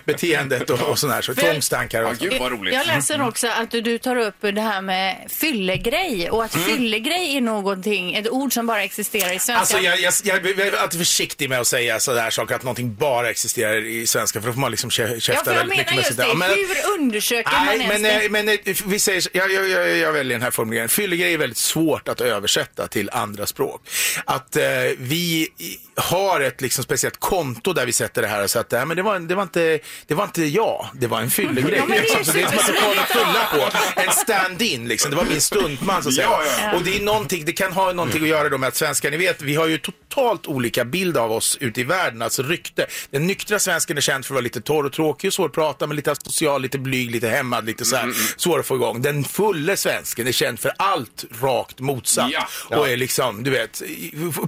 [0.05, 1.23] beteendet och, och sådär.
[1.23, 2.75] Så tvångstankar och Ja, gud vad roligt.
[2.75, 7.37] Jag läser också att du, du tar upp det här med fyllegrej och att fyllegrej
[7.37, 9.55] är någonting, ett ord som bara existerar i svenska.
[9.57, 13.31] Alltså jag, jag, jag är alltid försiktig med att säga sådär saker, att någonting bara
[13.31, 15.91] existerar i svenska, för då får man liksom kä- käfta ja, för jag väldigt mycket
[15.91, 16.35] menar just det.
[16.35, 18.25] men- Hur undersöker man Nej, ens men, det?
[18.25, 20.89] eh, men eh, vi säger, jag, jag, jag, jag väljer den här formuleringen.
[20.89, 23.89] Fyllegrej är väldigt svårt att översätta till andra språk.
[24.25, 24.63] Att eh,
[24.99, 25.49] vi
[25.97, 28.97] har ett liksom speciellt konto där vi sätter det här och så att äh, men
[28.97, 31.75] det, var, det, var inte, det var inte jag, det var en fyllegrej.
[31.79, 32.25] Ja, men det är liksom.
[32.25, 33.79] Så det är som att supersmidigt fylla på.
[34.01, 35.11] En stand-in liksom.
[35.11, 36.29] Det var min stuntman så att säga.
[36.31, 36.77] Ja, ja.
[36.77, 39.17] Och det är någonting, det kan ha någonting att göra då med att svenskar, ni
[39.17, 42.87] vet, vi har ju totalt olika bild av oss ute i världen, alltså rykte.
[43.11, 45.53] Den nyktra svensken är känd för att vara lite torr och tråkig och svår att
[45.53, 48.75] prata med, lite asocial, lite blyg, lite hämmad, lite så här, Mm, svår att få
[48.77, 49.03] igång.
[49.03, 52.77] Den fulle svensken är känd för allt rakt motsatt Ja.
[52.77, 53.83] och är liksom, du vet,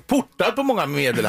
[0.06, 0.86] portad på många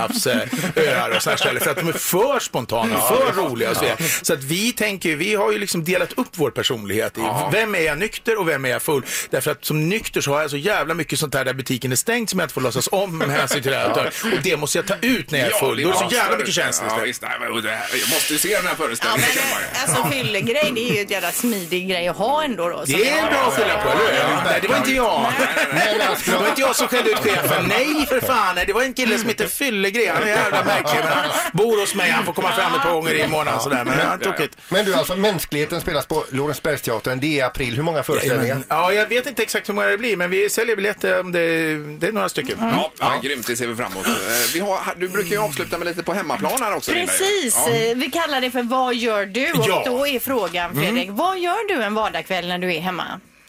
[0.09, 3.85] medelhavsöar och sådana ställen för att de är för spontana, för roliga och så.
[4.21, 7.79] Så att vi tänker, vi har ju liksom delat upp vår personlighet i vem är
[7.79, 9.03] jag nykter och vem är jag full.
[9.29, 11.95] Därför att som nykter så har jag så jävla mycket sånt här där butiken är
[11.95, 14.07] stängd som jag inte får låtsas om med hänsyn till det här.
[14.23, 15.81] Och det måste jag ta ut när jag är full.
[15.81, 16.89] Då är det så jävla mycket känslor.
[16.97, 19.29] Ja, visst, nej, men det här- jag måste ju se den här Ja, föreställningen.
[19.35, 22.83] men, eh, alltså fyllegrej, det är ju ett jävla smidig grej att ha ändå då.
[22.87, 24.43] Det är bra att skylla på, eller hur?
[24.45, 25.31] Nej, det var inte jag.
[26.25, 27.65] Det var inte jag som skällde ut chefen.
[27.67, 28.55] Nej, för fan.
[28.55, 29.47] Nej, det var en kille som heter
[29.99, 30.13] Fyllegrej.
[30.13, 30.99] Han är jävla märklig.
[31.03, 32.09] Men han bor hos mig.
[32.09, 33.59] Han får komma fram ett par gånger i månaden.
[33.59, 33.83] Sådär.
[33.85, 34.57] Men ja, tokigt.
[34.69, 37.19] Men du, alltså mänskligheten spelas på Lorensbergsteatern.
[37.19, 37.75] Det är i april.
[37.75, 38.61] Hur många föreställningar?
[38.67, 41.39] Ja, jag vet inte exakt hur många det blir, men vi säljer biljetter om det,
[41.99, 42.57] det är några stycken.
[42.59, 43.47] Ja, ja, grymt.
[43.47, 44.07] Det ser vi fram emot.
[44.07, 44.13] Eh,
[44.53, 46.91] Vi har, du brukar ju avsluta med lite på hemmaplan här också.
[46.91, 47.73] Precis, Ja.
[47.73, 49.51] eh, vi kallar det för Vad gör du?
[49.51, 49.83] Och Ja.
[49.85, 53.03] då är frågan Fredrik, vad gör du en vardagskväll när du är hemma?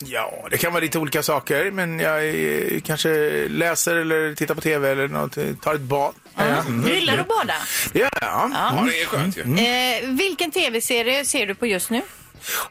[0.05, 3.09] Ja, det kan vara lite olika saker, men jag eh, kanske
[3.49, 6.15] läser eller tittar på TV eller något, tar ett bad.
[6.39, 6.83] Ja, mm.
[6.83, 7.55] Du gillar att bada?
[7.93, 8.11] Jag.
[8.21, 8.51] Ja.
[8.53, 9.43] Ja, det är skönt ju.
[9.43, 12.03] Eh, vilken tv-serie ser du på just nu?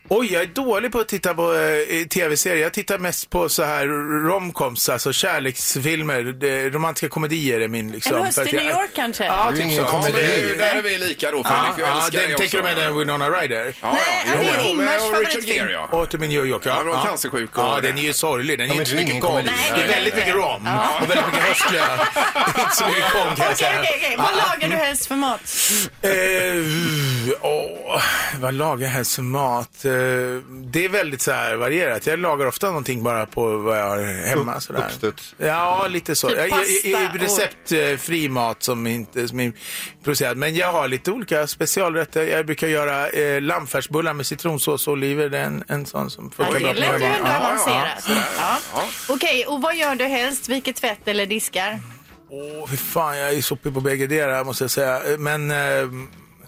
[0.10, 2.62] Oj, jag är dålig på att titta på eh, tv-serier.
[2.64, 3.88] Jag tittar mest på så här
[4.28, 6.24] romcoms, alltså kärleksfilmer.
[6.24, 8.16] Det, romantiska komedier är min liksom.
[8.16, 9.26] En höst för i jag- New York kanske?
[9.26, 9.82] Ja, Det är typ så.
[9.82, 10.12] Ja, men komedi.
[10.28, 11.86] det är ju- där är vi lika då, Ja, Fredrik.
[11.88, 12.76] Jag ja, älskar den, tänker du också.
[12.76, 13.66] med den Winona Ryder?
[13.66, 15.58] Ja, ja, Nej, jo, det är jo, Ingmars med Richard favoritfilm.
[15.68, 15.90] Gere, ja.
[15.92, 16.70] Åter min New York, ja.
[16.78, 18.58] Ja, de var cancersjuk Ja, den är ju sorglig.
[18.60, 19.32] Den är men inte så det är mycket ingen kom.
[19.32, 19.52] komedi.
[19.76, 20.68] Det är väldigt mycket rom
[21.02, 21.84] och väldigt mycket höstliga.
[22.58, 23.80] inte så mycket kom kan jag Okej, säga.
[23.80, 24.16] okej, okej.
[24.18, 25.42] Vad lagar du helst för mat?
[26.02, 26.12] Eh,
[27.42, 28.02] åh,
[28.40, 29.57] vad lagar jag helst för mat?
[29.60, 29.92] Eh,
[30.72, 32.08] det är väldigt så här varierat.
[32.08, 34.60] Jag lagar ofta någonting bara på vad jag har hemma.
[34.60, 34.84] Sådär.
[34.86, 35.36] uppstuds.
[35.38, 36.28] Ja, lite så.
[36.30, 36.50] Typ Jag-
[36.84, 39.52] jag- Receptfri mat som inte som är
[40.04, 40.38] producerad.
[40.38, 42.24] Men jag har lite olika specialrätter.
[42.24, 45.30] Jag brukar göra eh, lammfärsbullar med citronsås och oliver.
[45.30, 47.28] Det är en, en sån som Ja, funkar det bra lät ju på ändå hemma.
[47.30, 48.10] Ja, avancerat.
[48.74, 48.84] Ja.
[49.10, 50.50] Okej, och vad gör du helst?
[50.50, 51.80] Vilket tvätt eller diskar?
[52.30, 55.02] Åh, fy fan, jag är sopig på bägge delar måste jag säga.
[55.18, 55.58] Men eh,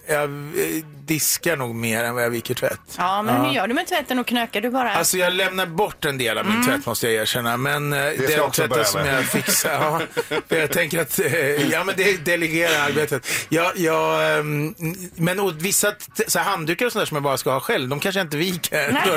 [0.07, 2.79] jag eh, diskar nog mer än vad jag viker tvätt.
[2.97, 4.91] Ja, men hur gör du med tvätten och knökar du bara?
[4.93, 7.57] Alltså jag lämnar bort en del av min tvätt måste jag erkänna.
[7.57, 10.01] Men eh, jag den också tvätten som jag fixar, ja,
[10.49, 13.27] för jag tänker att, eh, ja men det delegerar arbetet.
[13.49, 14.75] Jag, jag, ehm,
[15.15, 17.89] men och vissa t- så här handdukar och sådär som jag bara ska ha själv,
[17.89, 18.91] de kanske jag inte viker.
[18.91, 19.01] Nej.
[19.05, 19.11] Du?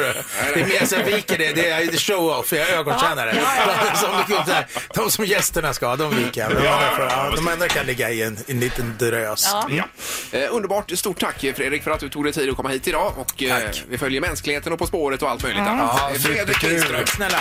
[0.55, 3.35] Det är mer så jag viker det, det är show-off, jag är ögontjänare.
[3.37, 3.97] Ja, ja, ja, De,
[4.37, 6.65] som, så här, de som gästerna ska ha, de viker jag.
[6.65, 9.49] Ja, De andra kan ligga i en, en liten drös.
[9.53, 9.67] Ja.
[9.71, 10.39] Ja.
[10.39, 10.91] Eh, underbart.
[10.99, 13.12] Stort tack Fredrik för att du tog dig tid att komma hit idag.
[13.16, 13.83] Och, eh, Tack.
[13.88, 15.73] vi följer mänskligheten och På spåret och allt möjligt Mm.
[15.81, 16.01] annat.
[16.14, 16.62] Ja, Fredrik.
[16.62, 17.07] Lindström.
[17.07, 17.38] Snälla.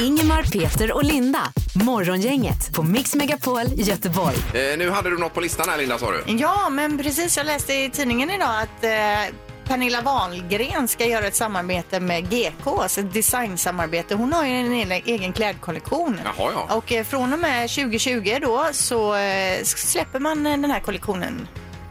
[0.00, 1.52] Ingemar, Peter och Linda.
[1.74, 4.36] Morgongänget på Mix Megapol Göteborg.
[4.54, 6.22] Eh, nu hade du något på listan här Linda sa du.
[6.26, 7.36] Ja, men precis.
[7.36, 12.66] Jag läste i tidningen idag att eh, Pernilla Wahlgren ska göra ett samarbete med GK,
[12.82, 14.14] alltså ett designsamarbete.
[14.14, 16.20] Hon har ju en egen- egen klädkollektion.
[16.24, 16.74] Jaha, ja.
[16.76, 21.48] Och eh, från och med 2020 då så eh, släpper man eh, den här kollektionen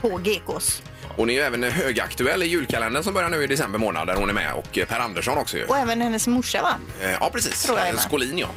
[0.10, 0.82] på GKs.
[1.18, 4.30] Hon är ju även högaktuell i julkalendern som börjar nu i december månad där hon
[4.30, 5.65] är med och eh, Per Andersson också ju.
[5.65, 6.76] Och även hennes morsa va?
[7.02, 7.63] Eh, Ja precis.
[7.63, 8.02] Tror jag är med.
[8.02, 8.48] Skolin ja.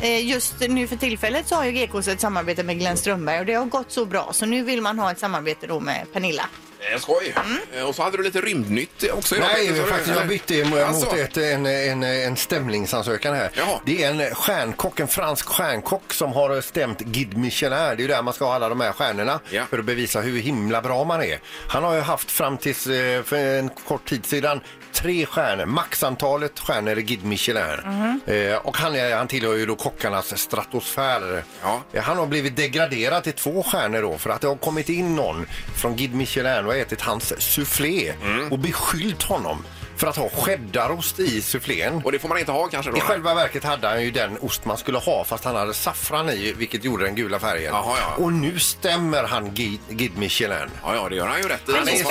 [0.00, 3.46] Eh, Just nu för tillfället så har ju GKs ett samarbete med Glenn Strömberg och
[3.46, 6.48] det har gått så bra så nu vill man ha ett samarbete då med Pernilla.
[6.80, 7.34] Eh, Skoj.
[7.76, 9.48] Eh, Och så hade du lite rymdnytt också idag.
[9.52, 11.16] Nej, Peter, så faktiskt, jag bytte mot Alltså.
[11.16, 13.50] ett, en, en, en stämningsansökan här.
[13.54, 13.80] Jaha.
[13.86, 17.70] Det är en stjärnkock, en fransk stjärnkock som har stämt Guide Michelin.
[17.78, 19.62] Det är ju där man ska ha alla de här stjärnorna Ja.
[19.70, 21.38] för att bevisa hur himla bra man är.
[21.68, 24.60] Han har ju haft fram tills eh, för en kort tid sedan
[25.02, 25.64] tre stjärnor.
[25.66, 28.20] Maxantalet stjärnor i Guide Michelin.
[28.26, 31.42] Eh, och han, är, han tillhör ju då kockarnas stratosfär.
[31.62, 31.80] Ja.
[31.92, 35.16] Eh, Han har blivit degraderad till två stjärnor då för att det har kommit in
[35.16, 38.52] någon från Guide Michelin och ätit hans soufflé Mm.
[38.52, 39.64] och beskyllt honom
[39.98, 42.02] för att ha cheddarost i soufflén.
[42.04, 42.96] Och det får man inte ha kanske då?
[42.96, 46.30] I själva verket hade han ju den ost man skulle ha fast han hade saffran
[46.30, 47.74] i vilket gjorde den gula färgen.
[47.74, 48.24] Jaha, ja.
[48.24, 50.70] Och nu stämmer han Guide, Guide Michelin.
[50.82, 51.72] Ja, ja, det gör han ju rätt i.
[51.72, 52.08] Han är Så-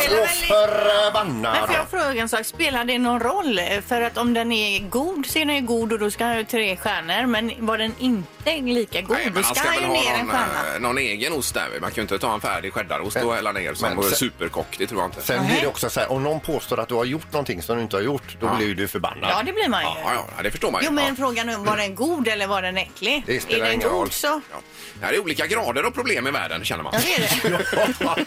[0.47, 1.53] förbannad.
[1.59, 3.59] Men får jag fråga en sak, spelar det någon roll?
[3.87, 6.35] För att om den är god så är den ju god och då ska han
[6.37, 7.25] ha tre stjärnor.
[7.27, 10.79] Men var den inte lika god Nej, men han ska väl ha en någon, eh,
[10.79, 11.69] någon egen ost där.
[11.81, 14.75] Man kan ju inte ta en färdig cheddarost och hälla ner som men sen- superkock.
[14.77, 15.21] Det tror jag inte.
[15.21, 17.75] Sen blir det också så här, om någon påstår att du har gjort någonting som
[17.77, 19.29] du inte har gjort, då blir du förbannad.
[19.31, 19.87] Ja, det blir man ju.
[19.87, 20.85] Ja, ja, det förstår man ju.
[20.87, 21.15] Jo, men ja.
[21.17, 23.23] frågan är var den god eller var den äcklig?
[23.25, 24.11] Det spelar är den ingen god roll.
[24.11, 24.41] så...
[24.51, 24.57] Ja.
[25.01, 26.93] Det är olika grader av problem i världen känner man.
[26.95, 28.25] Ja, det är det.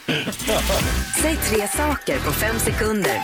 [1.23, 3.21] Säg tre saker på fem sekunder.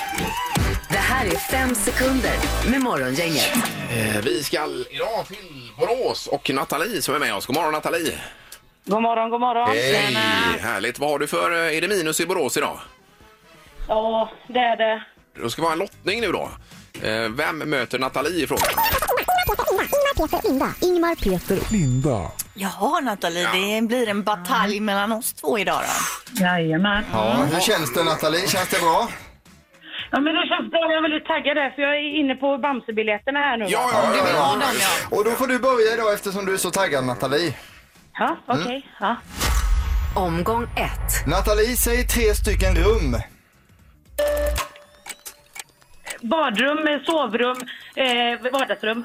[0.89, 2.33] Det här är fem sekunder
[2.71, 3.49] med Morgongänget.
[3.91, 7.47] Eh, Vi ska idag till Borås och Nathalie som är med oss.
[7.47, 8.19] God morgon Nathalie!
[8.85, 9.69] God morgon, god morgon.
[9.69, 10.15] Hej!
[10.61, 10.99] Härligt.
[10.99, 11.53] Vad har du för...
[11.67, 12.79] eh, Är det minus i Borås idag?
[13.89, 15.03] Ja, det är det.
[15.43, 16.51] Då ska vi ha en lottning nu då.
[17.03, 18.67] Eh, Vem möter Nathalie i frågan?
[20.81, 22.31] Ingmar, Peter, Linda.
[22.55, 23.49] Jaha, Nathalie,
[23.81, 25.81] det blir en batalj mellan oss två idag
[26.33, 26.43] då.
[26.45, 27.05] Jajamän.
[27.13, 28.49] Ja, hur känns det Nathalie?
[28.49, 29.09] Känns det bra?
[30.17, 30.81] Ja, men det känns bra.
[30.81, 33.65] Jag är väldigt taggad där, för jag är inne på Bamsebiljetterna här nu.
[33.65, 33.71] va?
[33.73, 34.51] Ja, ja, Du vill ja.
[34.53, 35.17] dem, ja.
[35.17, 37.55] Och då får du börja idag eftersom du är så taggad Nathalie.
[38.19, 38.87] Ja, okej.
[39.01, 39.17] Ja.
[40.15, 41.27] Omgång ett.
[41.27, 43.17] Nathalie, säg tre stycken rum.
[46.21, 47.57] Badrum, sovrum,
[47.97, 49.05] eh, vardagsrum.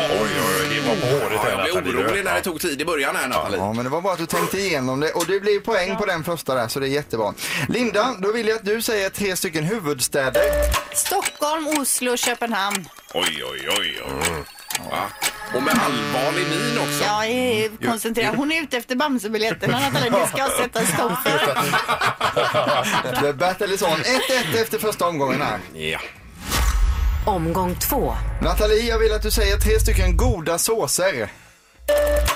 [0.00, 0.30] Oj, oj,
[0.60, 3.16] oj, det var på håret Ja, jag blev orolig när det tog tid i början
[3.16, 3.58] här Nathalie.
[3.58, 6.06] Ja, men det var bra att du tänkte igenom det och det blir poäng på
[6.06, 7.34] den första där så det är jättebra.
[7.68, 10.42] Linda, då vill jag att du säger tre stycken huvudstäder.
[10.94, 12.88] Stockholm, Oslo, Köpenhamn.
[13.14, 14.02] Oj, oj, oj.
[14.04, 14.44] oj.
[15.54, 17.04] Och med allvarlig min också.
[17.04, 18.36] Jag är koncentrerad.
[18.36, 20.10] Hon är ute efter Bamsebiljetterna, Nathalie.
[20.10, 21.38] Det ska sätta stopp för.
[23.20, 23.88] The battle is on.
[23.88, 25.58] 1-1 efter första omgången här.
[25.74, 25.98] Ja.
[27.26, 28.14] Omgång två.
[28.42, 31.28] Nathalie, jag vill att du säger tre stycken goda såser.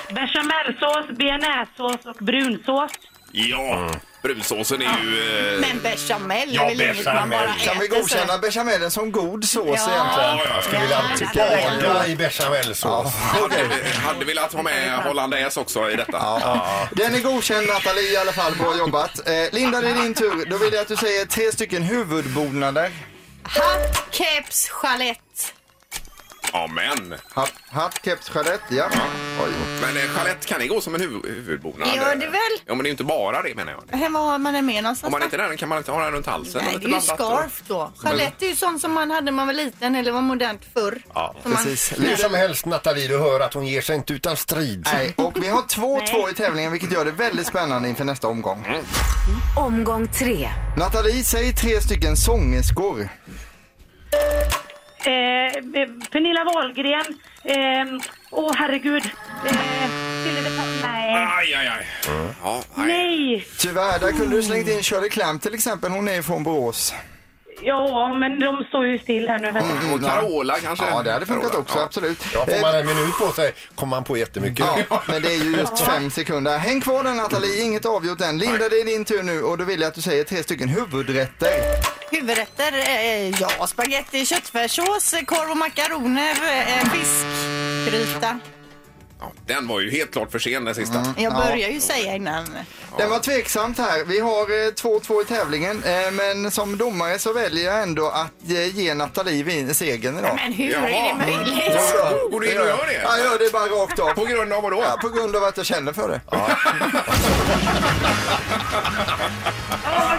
[0.08, 2.90] Bechamelsås, bearnaisesås och brunsås.
[3.32, 3.90] Ja,
[4.22, 5.54] brunsåsen är ju...
[5.54, 5.60] Eh...
[5.60, 7.60] Men bechamel Ja, är väl inget man bara bechamel.
[7.66, 8.38] Kan vi äter godkänna så.
[8.38, 9.72] bechamelen som god sås Ja.
[9.72, 10.36] egentligen?
[10.38, 13.14] Ja, ja, Skulle vilja bada i bechamelsås.
[13.14, 13.56] hade,
[14.06, 16.18] hade velat ha med hollandaise också i detta.
[16.18, 16.88] Ja.
[16.92, 19.28] Den är godkänd Nathalie i alla fall, bra jobbat.
[19.28, 20.50] Eh, Linda, det är din tur.
[20.50, 22.90] Då vill jag att du säger tre stycken huvudbonader.
[23.48, 25.23] Hatt, keps, chalett.
[26.56, 27.14] Ja, men.
[27.34, 28.84] Hatt, hatt keps, chalett, ja.
[29.44, 29.50] Oj.
[29.80, 31.88] Men eh, kan det gå som en huvud, huvudbonad?
[31.96, 32.40] Gör det väl?
[32.66, 34.10] Ja, men det är ju inte bara det menar jag.
[34.10, 35.06] Var har man den med någonstans?
[35.08, 36.62] Om man inte är den kan man inte ha den runt halsen?
[36.64, 37.92] Nej, det är ju scarf då.
[37.98, 41.02] Chalett är ju sånt som man hade när man var liten eller var modernt förr.
[41.14, 41.92] Ja, Som man- Precis.
[41.98, 44.88] Hur som helst Nathalie, du hör att hon ger sig inte utan strid.
[44.92, 48.66] Nej, och vi har 2-2 i tävlingen vilket gör det väldigt spännande inför nästa omgång.
[49.56, 50.48] Omgång tre.
[50.76, 53.08] Nathalie, säg tre stycken sångerskor.
[55.06, 55.52] Eh,
[56.10, 57.18] Pernilla Wahlgren.
[57.44, 59.04] Eh, Åh, herregud.
[59.46, 59.54] Eh,
[60.82, 61.14] Nej.
[61.14, 61.86] Aj, aj, aj.
[62.42, 62.86] Ja, nej.
[62.86, 63.46] Nej.
[63.58, 65.90] Tyvärr, där kunde du slängt in Shirley Clamp till exempel.
[65.90, 66.94] Hon är från Borås.
[67.62, 69.52] Ja, men de står ju still här nu.
[69.52, 69.94] Du.
[69.94, 70.84] Och Carola kanske?
[70.90, 71.84] Ja, det hade funkat Carola, också, ja.
[71.84, 72.26] absolut.
[72.34, 74.66] Ja, får man en minut på sig kommer man på jättemycket.
[74.90, 76.58] Ja, men det är ju just fem sekunder.
[76.58, 78.38] Häng kvar där Nathalie, inget avgjort än.
[78.38, 80.68] Linda, det är din tur nu och då vill jag att du säger tre stycken
[80.68, 81.50] huvudrätter.
[82.10, 88.40] Huvudrätter, eh, ja, spaghetti, köttfärssås, korv och makaroner, eh, fiskgryta.
[89.24, 91.14] Ja, den var ju helt klart för sen den sista.
[91.16, 91.42] Jag Ja.
[91.46, 92.48] börjar ju säga innan.
[92.98, 94.04] Den var tveksamt här.
[94.04, 98.50] Vi har eh, 2-2 i tävlingen, eh, men som domare så väljer jag ändå att
[98.50, 100.38] eh, ge Nathalie vin- segern idag.
[100.44, 100.88] Men hur Jaha.
[100.88, 101.92] är det möjligt?
[102.32, 103.02] Går du in och gör det?
[103.02, 104.12] Jag gör det bara rakt av.
[104.14, 104.82] På grund av vad då?
[104.82, 106.20] Ja, på grund av att jag känner för det.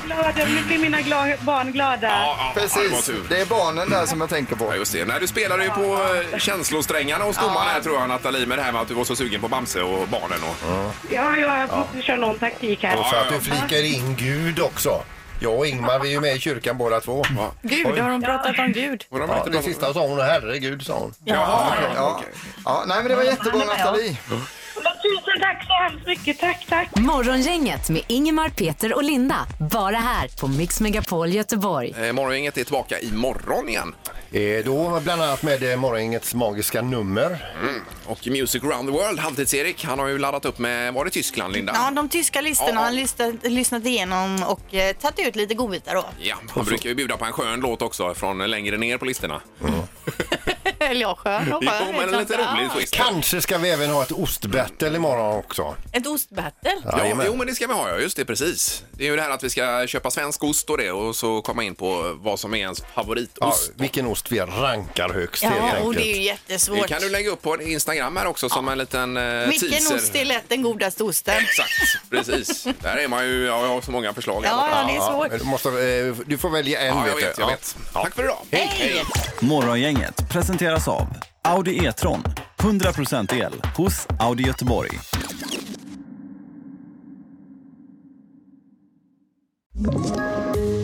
[0.05, 0.33] Glad.
[0.47, 2.07] Nu blir mina gla- barn glada.
[2.07, 3.23] Ja, ja, ja, det var Precis, tur.
[3.29, 4.65] det är barnen där som jag tänker på.
[4.65, 5.05] Ja, just det.
[5.05, 5.99] Nej, du spelade ju på
[6.33, 9.03] eh, känslosträngarna hos domaren här tror jag Nathalie med det här med att du var
[9.03, 10.39] så sugen på Bamse och barnen.
[10.43, 10.91] Och...
[11.11, 12.99] Ja, jag måste köra någon taktik här.
[12.99, 15.03] Och så att du flikar in Gud också.
[15.39, 17.23] Jag och Ingmar vi är ju med i kyrkan båda två.
[17.61, 19.05] Gud, har de pratat om Gud?
[19.09, 21.13] Och de Ja, det sista sa hon herregud sa hon.
[21.25, 22.21] Ja, Ja,
[22.65, 24.17] ja, nej men det var jättebra Nathalie.
[25.45, 26.39] Tack Tack så hemskt mycket.
[26.39, 26.89] Tack, tack.
[26.99, 29.47] Morgongänget med Ingemar, Peter och Linda.
[29.71, 31.95] Bara här på Mix Megapol Göteborg.
[32.01, 33.95] Eh, Morgongänget är tillbaka imorgon igen.
[34.31, 37.25] Eh, då bland annat med eh, morgongängets magiska nummer.
[37.61, 37.81] Mm.
[38.05, 41.53] Och Music around the world, Halvtids-Erik, han har ju laddat upp med, var det Tyskland
[41.53, 41.73] Linda?
[41.75, 42.77] Ja, de tyska listorna Ja.
[42.77, 46.05] har han lyssnat, lyssnat igenom och eh, tagit ut lite godbitar då.
[46.19, 49.41] Ja, han brukar ju bjuda på en skön låt också från längre ner på listorna.
[50.79, 51.73] Eller ja, skön och skön.
[51.87, 52.93] Jo, men en lite rolig twist.
[52.93, 55.75] Kanske ska vi även ha ett ostbattle imorgon också.
[55.91, 56.71] Ett ostbattle.
[56.85, 57.25] Ja, Jajamän.
[57.29, 57.97] jo, men det ska vi ha, ja.
[57.99, 58.83] Just det, precis.
[58.91, 61.41] Det är ju det här att vi ska köpa svensk ost och det och så
[61.41, 63.71] komma in på vad som är ens Ja, favoritost.
[63.75, 66.87] vilken ost vi rankar högst helt Ja, och det är ju Det jättesvårt.
[66.87, 69.95] kan du lägga upp på Instagram här också som en liten eh, Vilken teaser.
[69.95, 71.35] ost är lätt den godaste osten?
[71.37, 72.63] Exakt, precis.
[72.81, 74.41] Där är man ju, ja, jag har så många förslag.
[74.45, 74.71] här Ja, borta.
[74.81, 75.39] ja, det är svårt.
[75.39, 76.87] Du, måste, eh, du får välja en.
[76.97, 77.47] Ja, jag vet jag Ja.
[77.47, 77.75] vet.
[77.93, 78.37] Tack för idag.
[78.51, 79.03] Hej!
[79.39, 81.07] Morgongänget presenteras av
[81.41, 82.23] Audi E-tron.
[82.57, 84.89] 100% el hos Audi Göteborg.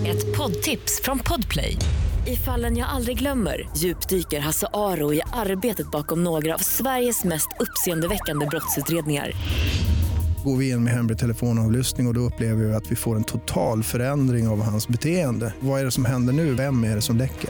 [0.07, 1.77] Ett poddtips från Podplay.
[2.27, 7.47] I fallen jag aldrig glömmer djupdyker Hasse Aro i arbetet bakom några av Sveriges mest
[7.59, 9.31] uppseendeväckande brottsutredningar.
[10.45, 13.23] Går vi in med hemlig telefonavlyssning och, och då upplever vi att vi får en
[13.23, 15.53] total förändring av hans beteende.
[15.59, 16.53] Vad är det som händer nu?
[16.53, 17.49] Vem är det som läcker?